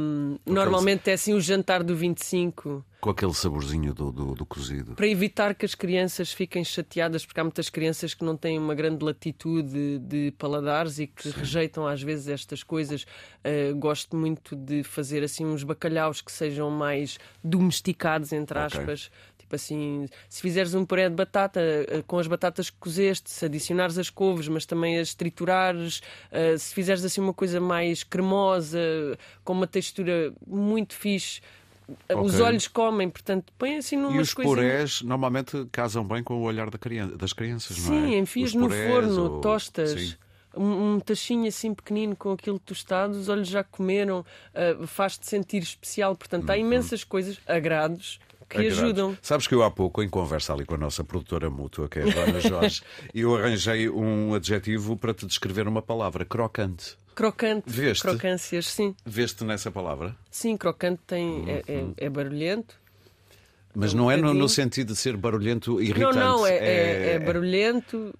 Um, 0.00 0.38
normalmente 0.46 1.10
é 1.10 1.12
assim 1.12 1.34
o 1.34 1.40
jantar 1.40 1.82
do 1.82 1.94
25 1.94 2.84
Com 3.00 3.10
aquele 3.10 3.32
saborzinho 3.32 3.94
do, 3.94 4.10
do, 4.10 4.34
do 4.34 4.44
cozido. 4.44 4.94
para 4.94 5.06
evitar 5.06 5.54
que 5.54 5.64
as 5.64 5.74
crianças 5.74 6.32
fiquem 6.32 6.64
chateadas, 6.64 7.24
porque 7.24 7.38
há 7.38 7.44
muitas 7.44 7.70
crianças 7.70 8.12
que 8.12 8.24
não 8.24 8.36
têm 8.36 8.58
uma 8.58 8.74
grande 8.74 9.04
latitude 9.04 10.00
de 10.00 10.32
paladares 10.36 10.98
e 10.98 11.06
que 11.06 11.30
rejeitam 11.30 11.86
às 11.86 12.02
vezes 12.02 12.26
estas 12.26 12.64
coisas. 12.64 13.06
Uh, 13.44 13.76
gosto 13.76 14.16
muito 14.16 14.56
de 14.56 14.82
fazer 14.82 15.22
assim 15.22 15.46
uns 15.46 15.62
bacalhaus 15.62 16.20
que 16.20 16.32
sejam 16.32 16.70
mais 16.70 17.18
domesticados, 17.42 18.32
entre 18.32 18.58
aspas. 18.58 19.10
Tipo 19.48 19.54
assim, 19.54 20.06
se 20.28 20.42
fizeres 20.42 20.74
um 20.74 20.84
puré 20.84 21.08
de 21.08 21.14
batata 21.14 21.60
uh, 21.60 22.02
com 22.02 22.18
as 22.18 22.26
batatas 22.26 22.68
que 22.68 22.76
cozeste, 22.78 23.30
se 23.30 23.46
adicionares 23.46 23.96
as 23.96 24.10
couves, 24.10 24.46
mas 24.46 24.66
também 24.66 24.98
as 24.98 25.14
triturares, 25.14 26.02
uh, 26.30 26.58
se 26.58 26.74
fizeres 26.74 27.02
assim 27.02 27.20
uma 27.20 27.32
coisa 27.32 27.58
mais 27.58 28.02
cremosa, 28.02 28.78
com 29.44 29.54
uma 29.54 29.66
textura 29.66 30.34
muito 30.46 30.94
fixe. 30.94 31.40
Uh, 31.88 32.20
Os 32.20 32.38
olhos 32.40 32.68
comem, 32.68 33.08
portanto, 33.08 33.52
põe 33.58 33.76
assim 33.76 33.96
E 33.96 33.98
numas 33.98 34.28
os 34.28 34.34
coisinhas. 34.34 34.58
purés 34.58 35.02
normalmente 35.02 35.66
casam 35.72 36.04
bem 36.04 36.22
com 36.22 36.34
o 36.34 36.42
olhar 36.42 36.68
da 36.70 36.78
criança- 36.78 37.16
das 37.16 37.32
crianças, 37.32 37.78
não 37.86 37.94
é? 37.94 38.00
Sim, 38.06 38.16
enfias 38.18 38.54
no 38.54 38.68
forno, 38.70 39.32
ou- 39.34 39.40
tostas. 39.40 39.90
Sim. 39.92 40.14
Um, 40.56 40.98
tachinho 40.98 41.46
assim 41.46 41.72
pequenino 41.74 42.16
com 42.16 42.32
aquilo 42.32 42.58
tostado, 42.58 43.12
os 43.16 43.28
olhos 43.28 43.46
já 43.48 43.62
comeram, 43.62 44.24
ah, 44.54 44.86
faz-te 44.86 45.26
sentir 45.28 45.62
especial. 45.62 46.16
Portanto, 46.16 46.48
há 46.50 46.56
imensas 46.56 47.04
coisas, 47.04 47.38
agrados, 47.46 48.18
que 48.48 48.56
Uhum. 48.56 48.62
Agrados. 48.62 48.78
ajudam. 48.82 49.18
Sabes 49.22 49.46
que 49.46 49.54
eu 49.54 49.62
há 49.62 49.70
pouco, 49.70 50.02
em 50.02 50.08
conversa 50.08 50.54
ali 50.54 50.64
com 50.64 50.74
a 50.74 50.78
nossa 50.78 51.04
produtora 51.04 51.48
mútua, 51.50 51.86
que 51.88 51.98
é 52.00 52.02
a 52.04 52.06
Joana 52.06 52.40
Jorge, 52.40 52.82
eu 53.14 53.36
arranjei 53.36 53.88
um 53.90 54.34
adjetivo 54.34 54.96
para 54.96 55.12
te 55.14 55.26
descrever 55.26 55.68
uma 55.68 55.82
palavra: 55.82 56.24
crocante. 56.24 56.96
Crocante, 57.18 57.64
Veste? 57.66 58.02
crocâncias, 58.02 58.66
sim. 58.66 58.94
Veste 59.04 59.42
nessa 59.42 59.72
palavra? 59.72 60.14
Sim, 60.30 60.56
crocante 60.56 61.00
tem, 61.04 61.44
é, 61.50 61.64
é, 61.66 61.78
Uhum. 61.78 61.94
é 61.96 62.08
barulhento. 62.08 62.76
Mas 63.74 63.92
não 63.92 64.08
é 64.08 64.16
no, 64.16 64.32
no 64.32 64.48
sentido 64.48 64.92
de 64.92 64.96
ser 65.00 65.16
barulhento 65.16 65.82
irritante. 65.82 66.16
Não, 66.16 66.38
não, 66.38 66.46
é, 66.46 66.56
é, 66.58 67.12
é 67.14 67.18
barulhento, 67.18 68.14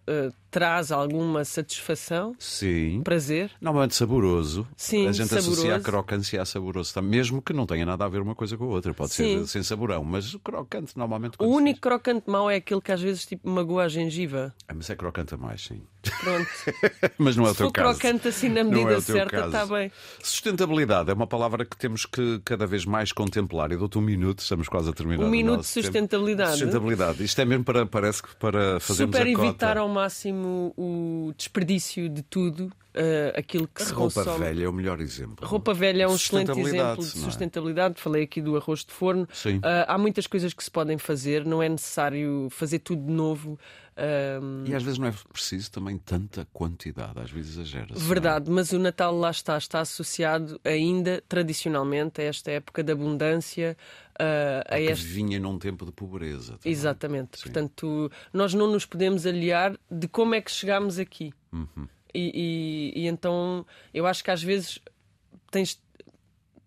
traz 0.50 0.90
alguma 0.92 1.44
satisfação, 1.44 2.34
Sim. 2.38 3.02
prazer. 3.04 3.50
Normalmente 3.60 3.94
saboroso. 3.94 4.66
Sim, 4.76 5.06
a 5.08 5.12
gente 5.12 5.34
associa 5.34 5.52
a 5.52 5.56
saboroso. 5.80 5.84
crocância 5.84 6.42
a 6.42 6.44
saboroso, 6.44 6.94
também, 6.94 7.10
mesmo 7.10 7.42
que 7.42 7.52
não 7.52 7.66
tenha 7.66 7.84
nada 7.84 8.04
a 8.04 8.08
ver 8.08 8.20
uma 8.22 8.34
coisa 8.34 8.56
com 8.56 8.64
a 8.64 8.68
outra. 8.68 8.94
Pode 8.94 9.12
Sim. 9.12 9.40
ser 9.40 9.46
sem 9.48 9.62
saborão, 9.62 10.02
mas 10.04 10.32
o 10.34 10.38
crocante 10.40 10.96
normalmente. 10.96 11.36
O 11.38 11.44
se 11.44 11.50
único 11.50 11.80
crocante 11.80 12.28
mau 12.30 12.50
é 12.50 12.56
aquele 12.56 12.80
que 12.80 12.92
às 12.92 13.00
vezes 13.00 13.26
tipo, 13.26 13.48
magoa 13.48 13.84
a 13.84 13.88
gengiva. 13.88 14.54
diz- 14.56 14.64
Ah, 14.68 14.74
mas 14.74 14.90
é 14.90 14.96
crocante 14.96 15.34
a 15.34 15.36
mais, 15.36 15.62
sim. 15.62 15.82
Pronto. 16.20 16.48
mas 17.18 17.36
não 17.36 17.44
é 17.46 17.48
o 17.48 17.52
Se 17.52 17.58
teu 17.58 17.66
for 17.66 17.72
caso. 17.72 17.98
crocante 17.98 18.28
assim 18.28 18.48
na 18.48 18.64
medida 18.64 18.94
é 18.94 19.00
certa, 19.00 19.46
está 19.46 19.66
bem. 19.66 19.90
Sustentabilidade 20.22 21.10
é 21.10 21.14
uma 21.14 21.26
palavra 21.26 21.64
que 21.64 21.76
temos 21.76 22.06
que 22.06 22.40
cada 22.44 22.66
vez 22.66 22.84
mais 22.84 23.12
contemplar. 23.12 23.72
Eu 23.72 23.78
dou-te 23.80 23.98
um 23.98 24.02
minuto, 24.02 24.38
estamos 24.40 24.68
quase 24.68 24.88
a 24.88 24.92
terminar. 24.92 25.24
Um 25.26 25.28
minuto 25.30 25.52
de 25.52 25.56
nosso 25.58 25.74
tempo. 25.74 25.84
sustentabilidade. 25.86 26.50
Sustentabilidade. 26.52 27.24
Isto 27.24 27.40
é 27.40 27.44
mesmo 27.44 27.64
para, 27.64 27.84
parece 27.84 28.22
que 28.22 28.34
para 28.36 28.78
fazermos 28.80 29.16
Super 29.16 29.28
a 29.30 29.34
cota. 29.34 29.46
evitar 29.48 29.78
ao 29.78 29.88
máximo 29.88 30.37
o 30.46 31.32
desperdício 31.36 32.08
de 32.08 32.22
tudo 32.22 32.72
uh, 32.98 33.38
aquilo 33.38 33.68
que 33.68 33.82
a 33.82 33.86
se 33.86 33.92
roupa 33.92 34.24
consome. 34.24 34.44
velha 34.44 34.64
é 34.64 34.68
o 34.68 34.72
melhor 34.72 35.00
exemplo. 35.00 35.46
Roupa 35.46 35.72
velha 35.72 36.04
é 36.04 36.08
um 36.08 36.14
excelente 36.14 36.50
exemplo 36.50 37.04
de 37.04 37.18
é? 37.18 37.20
sustentabilidade. 37.20 38.00
Falei 38.00 38.24
aqui 38.24 38.40
do 38.40 38.56
arroz 38.56 38.84
de 38.84 38.92
forno. 38.92 39.28
Sim. 39.32 39.58
Uh, 39.58 39.62
há 39.86 39.98
muitas 39.98 40.26
coisas 40.26 40.52
que 40.52 40.62
se 40.62 40.70
podem 40.70 40.98
fazer, 40.98 41.44
não 41.44 41.62
é 41.62 41.68
necessário 41.68 42.48
fazer 42.50 42.80
tudo 42.80 43.04
de 43.06 43.12
novo. 43.12 43.58
Um, 44.40 44.64
E 44.64 44.74
às 44.76 44.82
vezes 44.84 44.96
não 44.98 45.08
é 45.08 45.14
preciso 45.32 45.72
também 45.72 45.98
tanta 45.98 46.46
quantidade, 46.52 47.18
às 47.18 47.32
vezes 47.32 47.56
exagera-se. 47.56 47.98
não 47.98 48.06
é? 48.06 48.08
Verdade, 48.08 48.48
mas 48.48 48.70
o 48.72 48.78
Natal 48.78 49.12
lá 49.16 49.30
está, 49.30 49.58
está 49.58 49.80
associado 49.80 50.60
ainda 50.64 51.20
tradicionalmente 51.28 52.20
a 52.20 52.24
esta 52.24 52.52
época 52.52 52.84
de 52.84 52.92
abundância, 52.92 53.76
a 54.68 54.76
Que 54.76 54.82
este 54.84 55.06
vinha 55.06 55.38
num 55.38 55.58
tempo 55.58 55.86
de 55.86 55.92
pobreza. 55.92 56.52
também. 56.58 56.72
Exatamente. 56.72 57.38
Sim. 57.38 57.44
Portanto, 57.44 58.10
nós 58.32 58.52
não 58.54 58.66
nos 58.70 58.84
podemos 58.84 59.26
aliar 59.26 59.76
de 59.90 60.08
como 60.08 60.34
é 60.34 60.40
que 60.40 60.50
chegámos 60.50 60.98
aqui. 60.98 61.32
Uhum. 61.52 61.86
E, 62.14 62.92
e- 62.94 63.02
e 63.02 63.06
então 63.06 63.64
eu 63.94 64.06
acho 64.06 64.24
que 64.24 64.30
às 64.30 64.42
vezes 64.42 64.78
tens, 65.50 65.80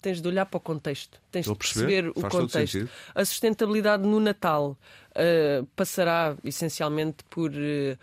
tens 0.02 0.22
de 0.22 0.28
olhar 0.28 0.46
para 0.46 0.58
o 0.58 0.62
contexto, 0.62 1.20
tens 1.32 1.46
de 1.46 1.56
perceber, 1.56 2.14
perceber 2.14 2.26
o 2.26 2.30
contexto. 2.30 2.90
A 3.14 3.26
sustentabilidade 3.26 4.04
no 4.08 4.20
Natal 4.20 4.78
ah, 5.16 5.66
passará 5.76 6.38
essencialmente 6.44 7.24
por. 7.30 7.52
ah, 7.52 7.98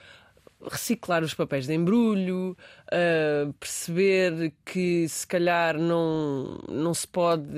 Reciclar 0.60 1.22
os 1.22 1.34
papéis 1.34 1.66
de 1.66 1.74
embrulho, 1.74 2.56
ah, 2.90 3.48
perceber 3.60 4.52
que 4.64 5.08
se 5.08 5.26
calhar 5.26 5.78
não, 5.78 6.58
não 6.68 6.92
se 6.92 7.06
pode 7.06 7.48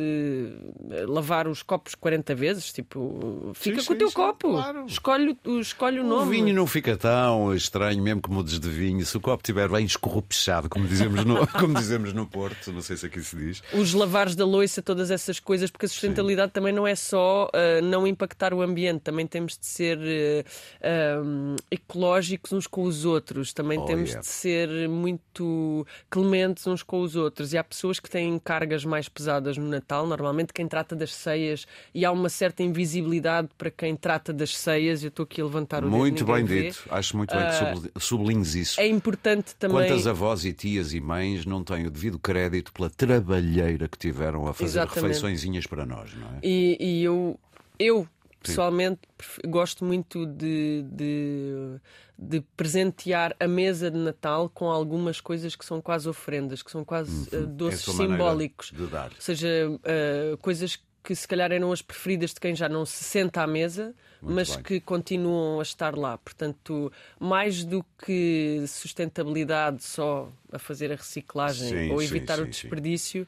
lavar 1.08 1.48
os 1.48 1.62
copos 1.62 1.94
40 1.94 2.34
vezes, 2.34 2.72
tipo, 2.72 3.52
fica 3.54 3.76
com 3.78 3.82
sim, 3.82 3.92
o 3.94 3.96
teu 3.96 4.08
sim, 4.08 4.14
copo, 4.14 4.50
claro. 4.52 4.84
escolhe, 4.86 5.36
o- 5.46 5.60
escolhe 5.60 6.00
o 6.00 6.04
O 6.04 6.06
nome. 6.06 6.30
vinho 6.30 6.54
não 6.54 6.66
fica 6.66 6.96
tão 6.96 7.54
estranho, 7.54 8.02
mesmo 8.02 8.20
que 8.20 8.30
mudes 8.30 8.58
de 8.60 8.68
vinho. 8.68 9.04
Se 9.06 9.16
o 9.16 9.20
copo 9.20 9.42
estiver 9.42 9.68
bem 9.68 9.84
escorrupixado, 9.86 10.68
como 10.68 10.86
dizemos 10.86 11.24
no, 11.24 11.46
como 11.58 11.74
dizemos 11.74 12.12
no 12.12 12.26
Porto, 12.26 12.72
não 12.72 12.82
sei 12.82 12.96
se 12.96 13.06
aqui 13.06 13.22
se 13.22 13.34
diz. 13.36 13.62
os 13.72 13.94
lavares 13.94 14.34
da 14.36 14.44
louça, 14.44 14.82
todas 14.82 15.10
essas 15.10 15.40
coisas, 15.40 15.70
porque 15.70 15.86
a 15.86 15.88
sustentabilidade 15.88 16.52
também 16.52 16.72
não 16.72 16.86
é 16.86 16.94
só 16.94 17.48
ah, 17.54 17.80
não 17.82 18.06
impactar 18.06 18.52
o 18.52 18.60
ambiente, 18.62 19.00
também 19.00 19.26
temos 19.26 19.56
de 19.56 19.64
ser 19.66 19.98
ah, 19.98 20.44
ah, 20.82 21.56
ecológicos 21.70 22.52
uns 22.52 22.66
com 22.66 22.82
os 22.82 22.89
outros, 23.04 23.52
também 23.52 23.78
Oh, 23.78 23.84
temos 23.84 24.10
yeah. 24.10 24.20
de 24.20 24.26
ser 24.26 24.88
muito 24.88 25.86
clementes 26.08 26.66
uns 26.66 26.82
com 26.82 27.00
os 27.00 27.16
outros. 27.16 27.52
E 27.52 27.58
há 27.58 27.64
pessoas 27.64 27.98
que 28.00 28.08
têm 28.10 28.38
cargas 28.38 28.84
mais 28.84 29.08
pesadas 29.08 29.56
no 29.56 29.66
Natal, 29.68 30.06
normalmente 30.06 30.52
quem 30.52 30.66
trata 30.68 30.94
das 30.94 31.14
ceias, 31.14 31.66
e 31.94 32.04
há 32.04 32.12
uma 32.12 32.28
certa 32.28 32.62
invisibilidade 32.62 33.48
para 33.56 33.70
quem 33.70 33.96
trata 33.96 34.32
das 34.32 34.56
ceias. 34.56 35.02
Eu 35.02 35.08
estou 35.08 35.24
aqui 35.24 35.40
a 35.40 35.44
levantar 35.44 35.78
o 35.84 35.86
dedo, 35.86 35.96
Muito 35.96 36.24
ninguém 36.24 36.44
bem 36.44 36.62
vê. 36.62 36.68
dito. 36.70 36.84
Acho 36.90 37.16
muito 37.16 37.30
bem 37.34 37.40
que 37.44 37.50
Ah, 37.54 37.74
subli- 37.74 37.90
sublinhes 37.98 38.54
isso. 38.54 38.80
É 38.80 38.86
importante 38.86 39.54
também. 39.56 39.76
Quantas 39.88 40.06
avós 40.06 40.44
e 40.44 40.52
tias 40.52 40.92
e 40.92 41.00
mães 41.00 41.44
não 41.46 41.62
têm 41.64 41.86
o 41.86 41.90
devido 41.90 42.18
crédito 42.18 42.72
pela 42.72 42.90
trabalheira 42.90 43.88
que 43.88 43.98
tiveram 43.98 44.46
a 44.46 44.52
fazer 44.52 44.78
Exatamente. 44.80 45.00
refeiçõezinhas 45.06 45.66
para 45.66 45.86
nós, 45.86 46.14
não 46.14 46.26
é? 46.28 46.38
E, 46.42 46.76
e 46.80 47.02
eu, 47.04 47.38
eu 47.78 48.06
pessoalmente 48.42 49.00
gosto 49.46 49.84
muito 49.84 50.26
de, 50.26 50.84
de, 50.90 51.80
de 52.18 52.40
presentear 52.56 53.36
a 53.38 53.46
mesa 53.46 53.90
de 53.90 53.98
Natal 53.98 54.48
com 54.48 54.70
algumas 54.70 55.20
coisas 55.20 55.54
que 55.54 55.64
são 55.64 55.80
quase 55.80 56.08
ofrendas, 56.08 56.62
que 56.62 56.70
são 56.70 56.84
quase 56.84 57.28
É 57.34 57.38
a 57.38 57.40
doces 57.42 57.86
maneira 57.86 58.12
simbólicos. 58.12 58.72
De 58.72 58.86
dar. 58.86 59.10
Ou 59.10 59.20
seja, 59.20 59.48
eh, 59.84 60.36
coisas 60.40 60.82
que 61.02 61.14
se 61.14 61.26
calhar 61.26 61.50
eram 61.52 61.72
as 61.72 61.82
preferidas 61.82 62.34
de 62.34 62.40
quem 62.40 62.54
já 62.54 62.68
não 62.68 62.84
se 62.84 63.04
senta 63.04 63.42
à 63.42 63.46
mesa, 63.46 63.94
Muito 64.22 64.34
mas 64.34 64.54
bem. 64.54 64.62
que 64.62 64.80
continuam 64.80 65.60
a 65.60 65.62
estar 65.62 65.96
lá. 65.96 66.18
Portanto, 66.18 66.92
mais 67.18 67.64
do 67.64 67.84
que 68.04 68.64
sustentabilidade 68.66 69.82
só 69.82 70.30
a 70.52 70.58
fazer 70.58 70.92
a 70.92 70.96
reciclagem 70.96 71.68
Sim, 71.68 71.92
ou 71.92 72.02
evitar 72.02 72.36
sim, 72.36 72.42
o 72.42 72.46
desperdício, 72.46 73.26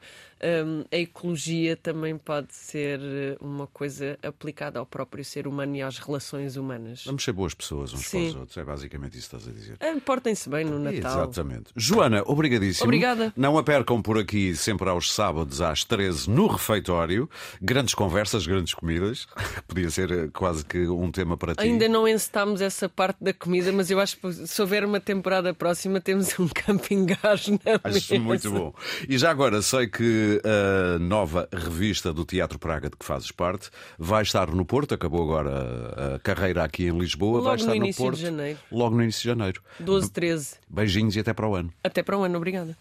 hum, 0.65 0.83
a 0.91 0.97
ecologia 0.97 1.75
também 1.77 2.17
pode 2.17 2.53
ser 2.53 2.99
eh, 3.01 3.37
uma 3.39 3.65
coisa 3.67 4.17
aplicada 4.21 4.79
ao 4.79 4.85
próprio 4.85 5.23
ser 5.23 5.47
humano 5.47 5.75
e 5.75 5.81
às 5.81 5.97
relações 5.97 6.57
humanas. 6.57 7.03
Vamos 7.05 7.23
ser 7.23 7.31
boas 7.31 7.53
pessoas 7.53 7.93
uns 7.93 8.07
Sim. 8.07 8.19
para 8.19 8.27
os 8.27 8.35
outros. 8.35 8.57
É 8.57 8.63
basicamente 8.63 9.17
isso 9.17 9.29
que 9.29 9.35
estás 9.37 9.47
a 9.47 9.57
dizer. 9.57 9.77
Eh, 9.79 9.99
Portem-se 10.01 10.49
bem 10.49 10.65
no 10.65 10.79
Natal. 10.79 11.23
Exatamente. 11.29 11.71
Joana, 11.75 12.23
obrigadíssimo. 12.25 12.85
Obrigada. 12.85 13.33
Não 13.37 13.57
a 13.57 13.63
percam 13.63 14.01
por 14.01 14.17
aqui 14.17 14.55
sempre 14.55 14.89
aos 14.89 15.13
sábados 15.13 15.61
às 15.61 15.83
13 15.85 16.29
no 16.29 16.47
refeitório. 16.47 17.29
Grandes 17.61 17.93
conversas, 17.93 18.45
grandes 18.45 18.73
comidas. 18.73 19.27
Podia 19.67 19.89
ser 19.89 20.11
eh, 20.11 20.29
quase 20.33 20.65
que 20.65 20.82
um 20.87 21.11
tema 21.11 21.35
para 21.37 21.53
ti. 21.55 21.61
Ainda 21.63 21.87
não 21.87 22.07
encetámos 22.07 22.61
essa 22.61 22.87
parte 22.89 23.17
da 23.23 23.33
comida, 23.33 23.71
mas 23.71 23.89
eu 23.91 23.99
acho 23.99 24.17
que 24.17 24.31
se 24.47 24.61
houver 24.61 24.83
uma 24.85 24.99
temporada 24.99 25.53
próxima, 25.53 25.99
temos 26.01 26.37
um 26.39 26.47
camping 26.53 27.05
gás 27.05 27.47
na 27.47 27.79
Acho 27.83 28.13
mesa. 28.13 28.19
muito 28.19 28.51
bom. 28.51 28.73
E 29.07 29.17
já 29.17 29.29
agora 29.31 29.61
sei 29.61 29.87
que 29.87 30.41
a 30.43 30.99
nova 30.99 31.47
revista 31.51 32.11
do 32.13 32.25
Teatro 32.25 32.57
Praga 32.59 32.89
de 32.89 32.95
que 32.97 33.05
fazes 33.05 33.31
parte 33.31 33.69
vai 33.97 34.23
estar 34.23 34.49
no 34.51 34.65
Porto, 34.65 34.93
acabou 34.93 35.23
agora 35.23 36.15
a 36.15 36.19
carreira 36.19 36.63
aqui 36.63 36.85
em 36.85 36.97
Lisboa, 36.97 37.37
Logo 37.39 37.43
vai 37.45 37.53
no 37.53 37.59
estar 37.59 37.69
no 37.71 37.75
início 37.77 38.03
de 38.03 38.09
Porto 38.09 38.19
janeiro. 38.19 38.59
logo 38.71 38.95
no 38.95 39.03
início 39.03 39.21
de 39.21 39.27
janeiro. 39.27 39.61
12, 39.79 40.11
13. 40.11 40.55
Beijinhos 40.69 41.15
e 41.15 41.19
até 41.19 41.33
para 41.33 41.47
o 41.47 41.55
ano. 41.55 41.71
Até 41.83 42.01
para 42.03 42.17
o 42.17 42.23
ano, 42.23 42.37
obrigada. 42.37 42.75